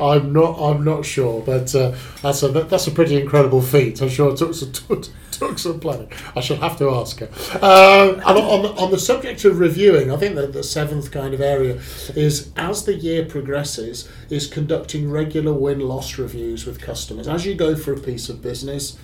I'm 0.01 0.33
not. 0.33 0.59
I'm 0.61 0.85
not 0.85 1.05
sure, 1.05 1.43
but 1.43 1.75
uh, 1.75 1.95
that's 2.23 2.43
a 2.43 2.49
that's 2.49 2.87
a 2.87 2.91
pretty 2.91 3.21
incredible 3.21 3.63
feat. 3.63 4.01
I'm 4.03 4.09
sure 4.09 4.31
it 4.33 4.37
took 4.37 4.55
some 4.55 4.73
took, 4.89 5.05
took 5.31 5.59
some 5.59 5.81
planning. 5.81 6.13
I 6.37 6.41
shall 6.41 6.59
have 6.59 6.77
to 6.79 6.91
ask 6.91 7.21
her. 7.21 7.29
Uh, 7.63 8.13
and 8.15 8.23
on 8.23 8.63
the, 8.63 8.69
on 8.75 8.91
the 8.91 8.99
subject 8.99 9.45
of 9.45 9.59
reviewing, 9.59 10.11
I 10.13 10.17
think 10.17 10.35
that 10.35 10.53
the 10.53 10.63
seventh 10.63 11.11
kind 11.11 11.33
of 11.35 11.41
area 11.41 11.81
is 12.15 12.51
as 12.57 12.85
the 12.85 12.95
year 12.95 13.25
progresses, 13.25 14.00
is 14.29 14.47
conducting 14.47 15.11
regular 15.11 15.53
win 15.53 15.81
loss 15.81 16.19
reviews 16.19 16.67
with 16.67 16.81
customers. 16.81 17.29
As 17.29 17.45
you 17.45 17.55
go 17.55 17.77
for 17.77 17.93
a 17.93 17.99
piece 17.99 18.29
of 18.29 18.43
business. 18.43 18.99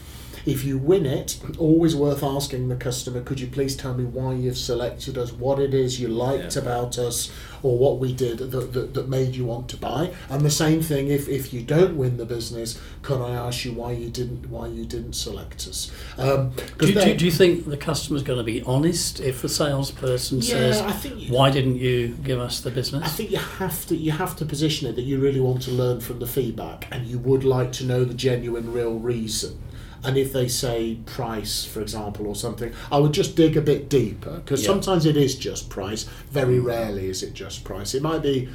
If 0.46 0.64
you 0.64 0.78
win 0.78 1.06
it, 1.06 1.40
always 1.59 1.96
worth 1.96 2.22
asking 2.22 2.68
the 2.68 2.76
customer, 2.76 3.20
could 3.20 3.40
you 3.40 3.48
please 3.48 3.74
tell 3.74 3.94
me 3.94 4.04
why 4.04 4.35
you've 4.35 4.56
selected 4.56 5.18
us, 5.18 5.32
what 5.32 5.59
it 5.59 5.74
is 5.74 6.00
you 6.00 6.06
liked 6.06 6.54
Yeah. 6.54 6.62
about 6.62 6.98
us, 6.98 7.32
or 7.64 7.76
what 7.76 7.98
we 7.98 8.12
did 8.12 8.38
that, 8.38 8.72
that, 8.72 8.94
that 8.94 9.09
made 9.09 9.35
you 9.35 9.44
want 9.44 9.68
to 9.70 9.76
buy? 9.76 10.12
And 10.30 10.42
the 10.42 10.50
same 10.50 10.82
thing 10.82 11.09
if, 11.09 11.28
if 11.28 11.52
you 11.52 11.62
don't 11.62 11.96
win 11.96 12.16
the 12.16 12.24
business, 12.24 12.80
can 13.02 13.20
I 13.20 13.35
ask 13.35 13.64
you 13.64 13.72
why 13.72 13.90
you 13.92 14.09
didn't 14.09 14.48
why 14.48 14.68
you 14.68 14.85
didn't 14.85 15.14
select 15.14 15.66
us? 15.66 15.90
Um, 16.16 16.52
'cause 16.78 16.90
do, 16.90 16.94
you- 16.94 17.04
do, 17.06 17.14
do 17.16 17.24
you 17.24 17.32
think 17.32 17.66
the 17.68 17.76
customer's 17.76 18.22
going 18.22 18.38
to 18.38 18.44
be 18.44 18.62
honest 18.62 19.18
if 19.18 19.42
the 19.42 19.48
salesperson 19.48 20.38
Yeah, 20.42 20.48
says, 20.48 20.80
I 20.80 20.92
think 20.92 21.22
you- 21.22 21.32
"Why 21.35 21.50
didn't 21.50 21.76
you 21.78 22.16
give 22.22 22.38
us 22.38 22.61
the 22.61 22.70
business? 22.70 23.02
I 23.02 23.09
think 23.09 23.32
you 23.32 23.38
have 23.38 23.85
to 23.88 23.96
you 23.96 24.12
have 24.12 24.37
to 24.37 24.44
position 24.44 24.87
it 24.88 24.94
that 24.94 25.02
you 25.02 25.18
really 25.18 25.40
want 25.40 25.62
to 25.62 25.72
learn 25.72 25.98
from 25.98 26.20
the 26.20 26.26
feedback 26.28 26.87
and 26.92 27.04
you 27.04 27.18
would 27.18 27.42
like 27.42 27.72
to 27.72 27.85
know 27.85 28.04
the 28.04 28.14
genuine 28.14 28.72
real 28.72 28.94
reason. 28.94 29.59
And 30.04 30.16
if 30.16 30.32
they 30.32 30.48
say 30.48 30.98
price, 31.06 31.64
for 31.64 31.80
example, 31.80 32.26
or 32.26 32.35
something, 32.35 32.72
I 32.90 32.98
would 32.98 33.12
just 33.12 33.37
dig 33.37 33.56
a 33.56 33.61
bit 33.61 33.88
deeper 33.88 34.37
because 34.37 34.62
Yeah. 34.62 34.68
sometimes 34.68 35.06
it 35.06 35.16
is 35.16 35.35
just 35.35 35.68
price. 35.68 36.06
Very 36.30 36.59
rarely 36.59 37.09
is 37.09 37.22
it 37.22 37.35
just 37.35 37.64
price. 37.64 37.94
It 37.94 38.02
might 38.02 38.22
be, 38.22 38.48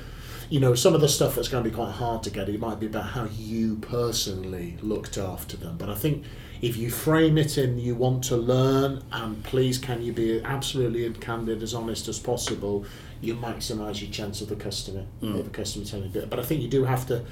you 0.49 0.59
know, 0.59 0.75
some 0.75 0.93
of 0.93 1.01
the 1.01 1.09
stuff 1.09 1.35
that's 1.35 1.47
going 1.47 1.63
to 1.63 1.69
be 1.69 1.75
quite 1.75 1.91
hard 1.91 2.23
to 2.23 2.29
get. 2.29 2.49
It 2.49 2.59
might 2.59 2.79
be 2.79 2.85
about 2.85 3.07
how 3.07 3.27
you 3.37 3.75
personally 3.77 4.77
looked 4.81 5.17
after 5.17 5.57
them. 5.57 5.75
But 5.77 5.89
I 5.89 5.95
think 5.95 6.23
if 6.61 6.77
you 6.77 6.89
frame 6.91 7.37
it 7.37 7.57
in, 7.57 7.79
you 7.79 7.95
want 7.95 8.23
to 8.25 8.37
learn, 8.37 9.03
and 9.11 9.43
please 9.43 9.77
can 9.77 10.01
you 10.01 10.13
be 10.13 10.41
absolutely 10.43 11.05
and 11.05 11.19
candid, 11.19 11.63
as 11.63 11.73
honest 11.73 12.07
as 12.07 12.19
possible, 12.19 12.85
you 13.19 13.35
maximise 13.35 14.01
your 14.01 14.11
chance 14.11 14.41
of 14.41 14.49
the 14.49 14.55
customer, 14.55 15.05
hmm. 15.19 15.35
of 15.35 15.45
the 15.45 15.51
customer 15.51 15.85
telling 15.85 16.11
you. 16.11 16.25
But 16.29 16.39
I 16.39 16.43
think 16.43 16.61
you 16.61 16.67
do 16.67 16.85
have 16.85 17.07
to 17.07 17.23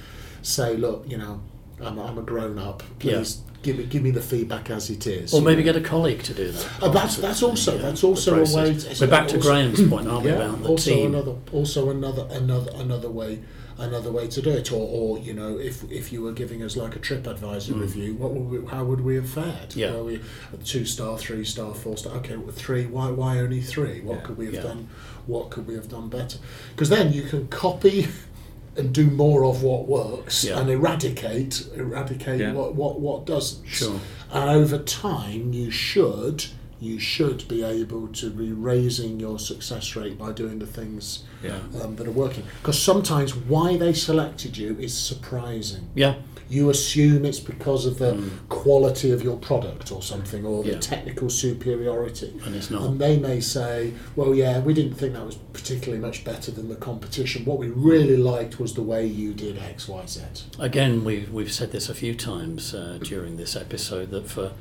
say, 0.41 0.75
look, 0.75 1.05
you 1.07 1.17
know, 1.17 1.41
I'm, 1.81 1.99
I'm 1.99 2.17
a 2.17 2.21
grown 2.21 2.57
up. 2.57 2.83
Please 2.99 3.41
give 3.61 3.77
me 3.77 3.85
give 3.85 4.01
me 4.03 4.11
the 4.11 4.21
feedback 4.21 4.69
as 4.69 4.89
it 4.89 5.05
is. 5.07 5.33
or 5.33 5.41
maybe 5.41 5.63
know. 5.63 5.73
get 5.73 5.75
a 5.75 5.85
colleague 5.85 6.23
to 6.23 6.33
do 6.33 6.51
that. 6.51 6.83
Uh, 6.83 6.89
that's 6.89 7.17
that's 7.17 7.43
also 7.43 7.75
Yeah, 7.75 7.81
that's 7.81 8.03
also 8.03 8.35
a 8.35 8.55
way. 8.55 8.75
to- 8.75 8.97
We're 9.01 9.07
back 9.09 9.27
to 9.29 9.35
also- 9.37 9.49
Graham's 9.49 9.87
point, 9.87 10.07
aren't 10.07 10.23
we, 10.25 10.31
yeah, 10.31 10.37
about 10.37 10.63
the 10.63 10.69
also 10.69 10.89
team? 10.91 11.13
another 11.15 11.35
also 11.51 11.89
another 11.89 12.27
another 12.31 12.71
another 12.75 13.09
way 13.09 13.39
another 13.77 14.11
way 14.11 14.27
to 14.27 14.41
do 14.41 14.49
it, 14.49 14.73
or, 14.73 14.85
or 14.87 15.19
you 15.19 15.33
know, 15.33 15.57
if 15.57 15.89
if 15.89 16.11
you 16.11 16.21
were 16.21 16.33
giving 16.33 16.61
us 16.63 16.75
like 16.75 16.95
a 16.97 16.99
trip 16.99 17.23
TripAdvisor 17.23 17.79
review, 17.79 18.13
what 18.15 18.31
would 18.33 18.49
we, 18.63 18.69
how 18.69 18.83
would 18.83 18.99
we 19.01 19.15
have 19.15 19.29
fared? 19.29 19.69
Mm. 19.69 19.75
Yeah. 19.77 19.93
Were 19.93 20.03
we 20.03 20.21
two 20.65 20.83
star, 20.85 21.17
three 21.17 21.45
star, 21.45 21.73
four 21.73 21.95
star? 21.97 22.13
Okay, 22.17 22.35
well, 22.35 22.51
three. 22.53 22.85
Why 22.85 23.09
why 23.09 23.39
only 23.39 23.61
three? 23.61 24.01
What 24.01 24.17
Yeah. 24.17 24.21
could 24.23 24.37
we 24.37 24.45
have 24.47 24.63
done? 24.63 24.89
What 25.27 25.49
could 25.49 25.65
we 25.67 25.75
have 25.75 25.87
done 25.87 26.09
better? 26.09 26.39
Because 26.71 26.89
then 26.89 27.13
you 27.13 27.23
can 27.23 27.47
copy. 27.47 28.07
And 28.77 28.93
do 28.93 29.09
more 29.09 29.43
of 29.45 29.61
what 29.63 29.87
works, 29.87 30.43
Yeah. 30.45 30.59
and 30.59 30.69
eradicate 30.69 31.67
eradicate 31.75 32.39
Yeah. 32.39 32.53
what, 32.53 32.75
what 32.75 32.99
what 32.99 33.25
doesn't. 33.25 33.65
Sure. 33.67 33.99
And 34.31 34.49
over 34.49 34.77
time, 34.77 35.53
you 35.53 35.71
should 35.71 36.45
you 36.81 36.97
should 36.97 37.45
be 37.49 37.61
able 37.61 38.07
to 38.07 38.29
be 38.29 38.53
raising 38.53 39.19
your 39.19 39.37
success 39.37 39.97
rate 39.97 40.17
by 40.17 40.31
doing 40.31 40.59
the 40.59 40.65
things 40.65 41.23
Yeah. 41.43 41.57
um, 41.81 41.97
that 41.97 42.07
are 42.07 42.11
working. 42.11 42.43
Because 42.61 42.79
sometimes 42.81 43.35
why 43.35 43.75
they 43.75 43.91
selected 43.91 44.57
you 44.57 44.77
is 44.79 44.93
surprising. 44.97 45.89
Yeah. 45.93 46.15
You 46.49 46.69
assume 46.71 47.25
it's 47.25 47.39
because 47.39 47.85
of 47.85 47.99
the 47.99 48.29
quality 48.49 49.11
of 49.11 49.23
your 49.23 49.37
product 49.37 49.91
or 49.91 50.01
something, 50.01 50.45
or 50.45 50.63
the 50.63 50.69
Mm. 50.71 50.73
Yeah. 50.73 50.79
technical 50.79 51.29
superiority. 51.29 52.33
And 52.45 52.55
it's 52.55 52.71
not. 52.71 52.81
And 52.83 52.99
they 52.99 53.17
may 53.17 53.39
say, 53.39 53.93
well, 54.15 54.33
yeah, 54.33 54.59
we 54.59 54.73
didn't 54.73 54.95
think 54.95 55.13
that 55.13 55.25
was 55.25 55.35
particularly 55.53 56.01
much 56.01 56.23
better 56.23 56.49
than 56.51 56.67
the 56.69 56.75
competition. 56.75 57.45
What 57.45 57.59
we 57.59 57.67
really 57.67 58.17
liked 58.17 58.59
was 58.59 58.73
the 58.73 58.81
way 58.81 59.05
you 59.05 59.33
did 59.33 59.57
X, 59.59 59.87
Y, 59.87 60.03
Z. 60.07 60.21
Again, 60.57 61.03
we've, 61.03 61.31
we've 61.31 61.51
said 61.51 61.71
this 61.71 61.87
a 61.87 61.93
few 61.93 62.15
times 62.15 62.73
uh, 62.73 62.97
during 63.01 63.37
this 63.37 63.55
episode 63.55 64.09
that 64.11 64.27
for 64.27 64.51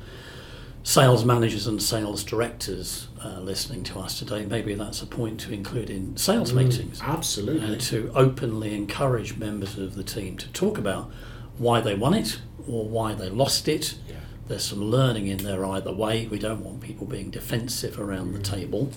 sales 0.83 1.25
managers 1.25 1.67
and 1.67 1.81
sales 1.81 2.23
directors 2.23 3.09
uh, 3.23 3.39
listening 3.41 3.83
to 3.83 3.99
us 3.99 4.17
today, 4.17 4.45
maybe 4.45 4.73
that's 4.75 5.01
a 5.01 5.05
point 5.05 5.39
to 5.41 5.51
include 5.53 5.89
in 5.89 6.15
sales 6.17 6.53
meetings. 6.53 6.99
Absolutely. 7.03 7.65
and 7.65 7.81
to 7.81 8.11
openly 8.15 8.73
encourage 8.75 9.37
members 9.37 9.77
of 9.77 9.95
the 9.95 10.03
team 10.03 10.37
to 10.37 10.47
talk 10.53 10.77
about 10.77 11.11
why 11.59 11.81
they 11.81 11.93
won 11.93 12.15
it 12.15 12.39
or 12.67 12.85
why 12.85 13.13
they 13.13 13.29
lost 13.29 13.67
it. 13.67 13.95
Yeah. 14.07 14.15
There's 14.47 14.63
some 14.63 14.83
learning 14.83 15.27
in 15.27 15.37
there 15.39 15.63
either 15.65 15.93
way. 15.93 16.25
We 16.25 16.39
don't 16.39 16.63
want 16.63 16.81
people 16.81 17.05
being 17.05 17.29
defensive 17.29 17.99
around 17.99 18.33
the 18.33 18.39
mm-hmm. 18.39 18.55
table. 18.55 18.91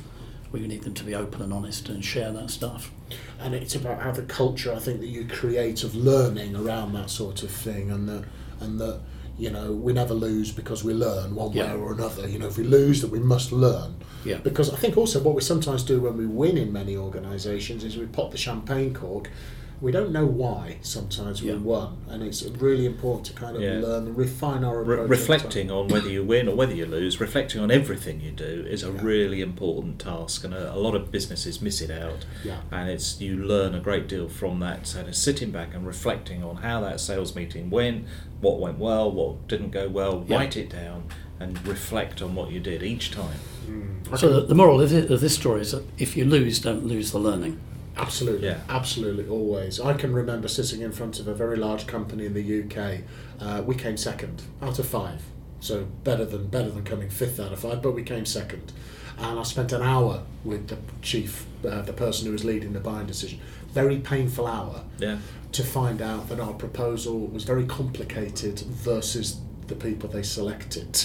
We 0.51 0.61
need 0.67 0.83
them 0.83 0.95
to 0.95 1.05
be 1.05 1.15
open 1.15 1.43
and 1.43 1.53
honest 1.53 1.89
and 1.89 2.05
share 2.05 2.33
that 2.33 2.51
stuff. 2.51 2.91
and 3.41 3.55
it's 3.55 3.75
about 3.75 4.01
how 4.01 4.13
the 4.13 4.23
culture 4.23 4.73
I 4.73 4.79
think 4.79 5.01
that 5.01 5.09
you 5.09 5.27
create 5.27 5.83
of 5.85 5.95
learning 5.95 6.55
around 6.55 6.93
that 6.95 7.11
sort 7.11 7.43
of 7.43 7.51
thing, 7.51 7.91
and 7.91 8.09
that 8.09 8.25
and 8.61 8.79
that 8.81 9.01
you 9.39 9.51
know 9.51 9.73
we 9.73 9.93
never 9.93 10.15
lose 10.15 10.53
because 10.53 10.85
we 10.85 10.95
learn 10.95 11.35
one 11.35 11.53
Yeah. 11.53 11.75
way 11.75 11.81
or 11.81 11.93
another. 11.93 12.29
You 12.29 12.39
know, 12.39 12.47
if 12.47 12.57
we 12.59 12.65
lose, 12.65 13.01
that 13.01 13.11
we 13.11 13.19
must 13.19 13.51
learn. 13.53 13.95
Yeah. 14.25 14.39
Because 14.39 14.71
I 14.73 14.77
think 14.77 14.97
also 14.97 15.21
what 15.21 15.35
we 15.35 15.43
sometimes 15.43 15.83
do 15.83 16.01
when 16.01 16.17
we 16.17 16.27
win 16.27 16.57
in 16.57 16.73
many 16.73 16.97
organisations 16.97 17.83
is 17.83 17.97
we 17.97 18.07
pop 18.07 18.31
the 18.31 18.39
champagne 18.39 18.95
cork. 18.95 19.29
We 19.83 19.91
don't 19.91 20.13
know 20.13 20.25
why 20.25 20.77
sometimes 20.81 21.43
Yeah. 21.43 21.55
we 21.55 21.59
won, 21.59 21.97
and 22.09 22.23
it's 22.23 22.45
really 22.45 22.87
important 22.87 23.27
to 23.27 23.33
kind 23.33 23.57
of 23.57 23.63
Yeah. 23.63 23.81
learn 23.81 24.07
and 24.07 24.17
refine 24.17 24.63
our 24.63 24.77
Re- 24.79 24.83
approach. 24.95 24.99
over 25.01 25.09
reflecting 25.09 25.71
on 25.73 25.89
whether 25.89 26.09
you 26.09 26.23
win 26.23 26.47
or 26.49 26.55
whether 26.55 26.73
you 26.73 26.87
lose, 26.87 27.21
reflecting 27.21 27.61
on 27.61 27.73
everything 27.73 28.21
you 28.21 28.31
do 28.31 28.65
is 28.71 28.85
a 28.85 28.87
Yeah. 28.87 29.01
really 29.03 29.41
important 29.41 29.99
task, 29.99 30.45
and 30.45 30.55
a, 30.55 30.73
a 30.73 30.79
lot 30.79 30.95
of 30.95 31.11
businesses 31.11 31.61
miss 31.61 31.81
it 31.81 31.91
out. 31.91 32.25
Yeah. 32.45 32.59
And 32.71 32.89
it's 32.91 33.21
you 33.21 33.37
learn 33.37 33.75
a 33.75 33.81
great 33.81 34.07
deal 34.09 34.29
from 34.29 34.61
that. 34.61 34.87
So 34.87 35.03
just 35.03 35.21
sitting 35.21 35.51
back 35.51 35.75
and 35.75 35.85
reflecting 35.85 36.45
on 36.45 36.57
how 36.59 36.81
that 36.83 37.01
sales 37.01 37.35
meeting 37.35 37.69
went, 37.69 38.05
what 38.41 38.61
went 38.61 38.79
well, 38.79 39.11
what 39.11 39.49
didn't 39.49 39.73
go 39.73 39.89
well, 39.89 40.25
Yeah. 40.29 40.37
write 40.37 40.57
it 40.57 40.71
down, 40.71 41.03
and 41.41 41.59
reflect 41.67 42.23
on 42.23 42.37
what 42.37 42.53
you 42.53 42.61
did 42.61 42.85
each 42.85 43.11
time. 43.11 43.41
time. 44.05 44.17
So 44.17 44.33
the, 44.33 44.47
the 44.47 44.55
moral 44.55 44.81
of 44.81 44.91
thi- 44.91 45.13
of 45.13 45.21
this 45.21 45.35
story 45.35 45.63
is 45.63 45.73
that 45.73 45.83
if 45.99 46.17
you 46.17 46.25
lose, 46.25 46.61
don't 46.61 46.87
lose 46.87 47.11
the 47.11 47.19
learning. 47.19 47.59
Absolutely, 47.97 48.49
Yeah. 48.49 48.59
absolutely, 48.69 49.27
always. 49.29 49.79
I 49.81 49.93
can 49.95 50.13
remember 50.13 50.49
sitting 50.49 50.81
in 50.81 50.93
front 50.93 51.21
of 51.21 51.29
a 51.29 51.35
very 51.35 51.57
large 51.57 51.87
company 51.87 52.25
in 52.27 52.35
the 52.35 52.43
UK. 52.63 53.05
Uh, 53.41 53.63
we 53.65 53.75
came 53.75 53.97
second 53.97 54.43
out 54.63 54.79
of 54.79 54.87
five, 54.87 55.21
so 55.61 55.87
better 56.05 56.25
than 56.25 56.47
better 56.49 56.71
than 56.71 56.85
coming 56.85 57.11
fifth 57.11 57.39
out 57.39 57.53
of 57.53 57.61
five, 57.61 57.83
but 57.83 57.93
we 57.93 58.03
came 58.03 58.25
second. 58.25 58.73
And 59.19 59.39
I 59.39 59.43
spent 59.43 59.73
an 59.73 59.83
hour 59.83 60.23
with 60.43 60.69
the 60.69 60.79
chief, 61.03 61.45
uh, 61.69 61.83
the 61.83 61.93
person 61.93 62.27
who 62.27 62.33
was 62.33 62.45
leading 62.45 62.73
the 62.73 62.81
buying 62.81 63.07
decision. 63.07 63.41
Very 63.73 63.99
painful 63.99 64.47
hour 64.47 64.83
Yeah. 64.99 65.19
to 65.53 65.63
find 65.63 66.01
out 66.01 66.29
that 66.31 66.41
our 66.41 66.55
proposal 66.55 67.27
was 67.27 67.45
very 67.45 67.65
complicated 67.67 68.61
versus 68.61 69.37
the 69.69 69.75
people 69.75 70.09
they 70.09 70.23
selected. 70.23 71.05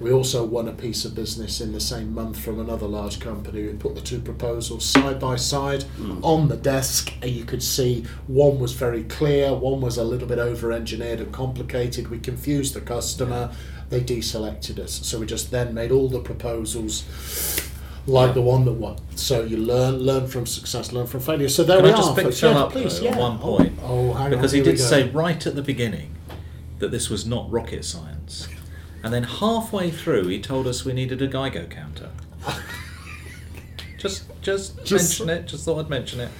We 0.00 0.12
also 0.12 0.44
won 0.44 0.68
a 0.68 0.72
piece 0.72 1.04
of 1.04 1.14
business 1.14 1.60
in 1.60 1.72
the 1.72 1.80
same 1.80 2.14
month 2.14 2.38
from 2.38 2.58
another 2.58 2.86
large 2.86 3.20
company 3.20 3.62
who 3.62 3.74
put 3.76 3.94
the 3.94 4.00
two 4.00 4.20
proposals 4.20 4.84
side 4.84 5.20
by 5.20 5.36
side 5.36 5.84
hmm. 5.84 6.22
on 6.24 6.48
the 6.48 6.56
desk, 6.56 7.12
and 7.22 7.30
you 7.30 7.44
could 7.44 7.62
see 7.62 8.04
one 8.26 8.58
was 8.58 8.72
very 8.72 9.04
clear, 9.04 9.54
one 9.54 9.80
was 9.80 9.98
a 9.98 10.04
little 10.04 10.28
bit 10.28 10.38
over 10.38 10.72
engineered 10.72 11.20
and 11.20 11.32
complicated. 11.32 12.08
We 12.10 12.18
confused 12.18 12.74
the 12.74 12.80
customer, 12.80 13.52
they 13.90 14.00
deselected 14.00 14.78
us. 14.78 15.06
So 15.06 15.20
we 15.20 15.26
just 15.26 15.50
then 15.50 15.74
made 15.74 15.90
all 15.92 16.08
the 16.08 16.20
proposals 16.20 17.04
like 18.06 18.34
the 18.34 18.42
one 18.42 18.64
that 18.64 18.72
won. 18.72 18.96
So 19.14 19.42
you 19.44 19.58
learn 19.58 19.98
learn 19.98 20.26
from 20.26 20.46
success, 20.46 20.92
learn 20.92 21.06
from 21.06 21.20
failure. 21.20 21.48
So 21.48 21.62
there 21.62 21.76
Can 21.76 21.84
we 21.84 21.92
I 21.92 21.96
just 21.96 22.10
are. 22.10 22.16
pick. 22.16 22.32
Phil 22.32 22.50
Yeah, 22.50 22.58
up 22.62 22.72
please, 22.72 22.98
though, 22.98 23.04
yeah. 23.06 23.12
at 23.12 23.18
one 23.18 23.38
Oh, 23.40 23.56
point? 23.58 23.78
Oh, 23.82 24.12
hang 24.14 24.30
because 24.30 24.52
on, 24.52 24.58
he 24.58 24.64
did 24.64 24.78
say 24.78 25.08
right 25.10 25.46
at 25.46 25.54
the 25.54 25.62
beginning 25.62 26.14
that 26.78 26.90
this 26.90 27.08
was 27.08 27.26
not 27.26 27.50
rocket 27.50 27.84
science. 27.84 28.48
And 29.02 29.12
then 29.12 29.24
halfway 29.24 29.90
through, 29.90 30.28
he 30.28 30.40
told 30.40 30.66
us 30.66 30.84
we 30.84 30.92
needed 30.92 31.20
a 31.22 31.26
Geiger 31.26 31.64
counter. 31.64 32.10
just, 33.98 34.24
just, 34.42 34.84
Just- 34.84 35.20
mention 35.20 35.30
it. 35.30 35.46
Just 35.48 35.64
thought 35.64 35.78
I'd 35.80 35.90
mention 35.90 36.20
it. 36.20 36.30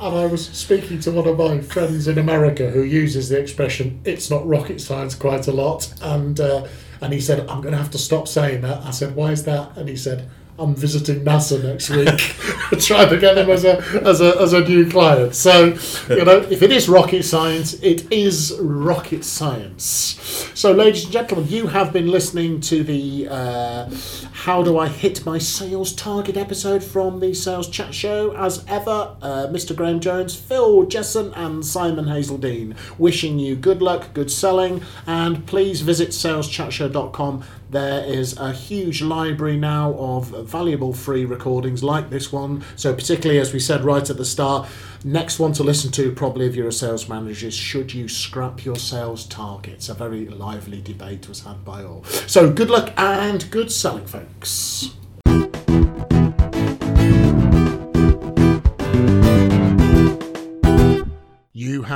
And 0.00 0.14
I 0.16 0.26
was 0.26 0.46
speaking 0.46 1.00
to 1.00 1.10
one 1.10 1.26
of 1.26 1.38
my 1.38 1.60
friends 1.60 2.06
in 2.06 2.18
America 2.18 2.70
who 2.70 2.82
uses 2.82 3.30
the 3.30 3.38
expression 3.40 4.00
"it's 4.04 4.30
not 4.30 4.46
rocket 4.46 4.80
science" 4.80 5.16
quite 5.16 5.48
a 5.48 5.52
lot, 5.52 5.92
and 6.00 6.38
uh, 6.38 6.68
and 7.00 7.12
he 7.12 7.20
said, 7.20 7.40
"I'm 7.48 7.60
going 7.62 7.72
to 7.72 7.78
have 7.78 7.90
to 7.90 7.98
stop 7.98 8.28
saying 8.28 8.60
that." 8.60 8.84
I 8.84 8.92
said, 8.92 9.16
"Why 9.16 9.32
is 9.32 9.42
that?" 9.44 9.76
And 9.76 9.88
he 9.88 9.96
said, 9.96 10.28
"I'm 10.58 10.74
visiting 10.74 11.24
NASA 11.24 11.62
next 11.62 11.90
week, 11.90 12.08
trying 12.80 13.08
to 13.10 13.18
get 13.18 13.34
them 13.34 13.50
as 13.50 13.64
a 13.64 13.78
as 14.04 14.20
a 14.20 14.40
as 14.40 14.52
a 14.52 14.60
new 14.60 14.88
client." 14.90 15.34
So 15.34 15.76
you 16.08 16.24
know, 16.24 16.38
if 16.50 16.62
it 16.62 16.72
is 16.72 16.88
rocket 16.88 17.24
science, 17.24 17.74
it 17.74 18.10
is 18.12 18.56
rocket 18.60 19.24
science. 19.24 20.16
So, 20.54 20.72
ladies 20.72 21.04
and 21.04 21.12
gentlemen, 21.12 21.48
you 21.48 21.68
have 21.68 21.92
been 21.92 22.08
listening 22.08 22.60
to 22.62 22.82
the 22.82 23.28
uh, 23.28 23.90
"How 24.32 24.62
Do 24.62 24.78
I 24.78 24.88
Hit 24.88 25.24
My 25.24 25.38
Sales 25.38 25.92
Target" 25.92 26.36
episode 26.36 26.82
from 26.82 27.20
the 27.20 27.34
Sales 27.34 27.68
Chat 27.68 27.94
Show. 27.94 28.32
As 28.36 28.64
ever, 28.68 29.16
uh, 29.22 29.46
Mr. 29.50 29.74
Graham 29.74 30.00
Jones, 30.00 30.34
Phil 30.34 30.86
Jesson, 30.86 31.32
and 31.36 31.64
Simon 31.64 32.06
Hazeldine 32.06 32.76
wishing 32.98 33.38
you 33.38 33.56
good 33.56 33.82
luck, 33.82 34.12
good 34.14 34.30
selling, 34.30 34.82
and 35.06 35.46
please 35.46 35.80
visit 35.82 36.10
saleschatshow.com. 36.10 37.44
There 37.70 38.02
is 38.04 38.36
a 38.38 38.52
huge 38.52 39.02
library 39.02 39.58
now 39.58 39.92
of 39.94 40.28
valuable 40.48 40.94
free 40.94 41.24
recordings 41.26 41.82
like 41.82 42.08
this 42.08 42.32
one. 42.32 42.64
So, 42.76 42.94
particularly 42.94 43.40
as 43.40 43.52
we 43.52 43.60
said 43.60 43.84
right 43.84 44.08
at 44.08 44.16
the 44.16 44.24
start, 44.24 44.68
next 45.04 45.38
one 45.38 45.52
to 45.54 45.62
listen 45.62 45.92
to, 45.92 46.12
probably 46.12 46.46
if 46.46 46.56
you're 46.56 46.68
a 46.68 46.72
sales 46.72 47.08
manager, 47.08 47.48
is 47.48 47.54
should 47.54 47.92
you 47.92 48.08
scrap 48.08 48.64
your 48.64 48.76
sales 48.76 49.26
targets? 49.26 49.88
A 49.88 49.94
very 49.94 50.26
lively 50.26 50.80
debate 50.80 51.28
was 51.28 51.40
had 51.40 51.64
by 51.64 51.84
all. 51.84 52.04
So, 52.04 52.50
good 52.50 52.70
luck 52.70 52.92
and 52.96 53.50
good 53.50 53.70
selling, 53.70 54.06
folks. 54.06 54.90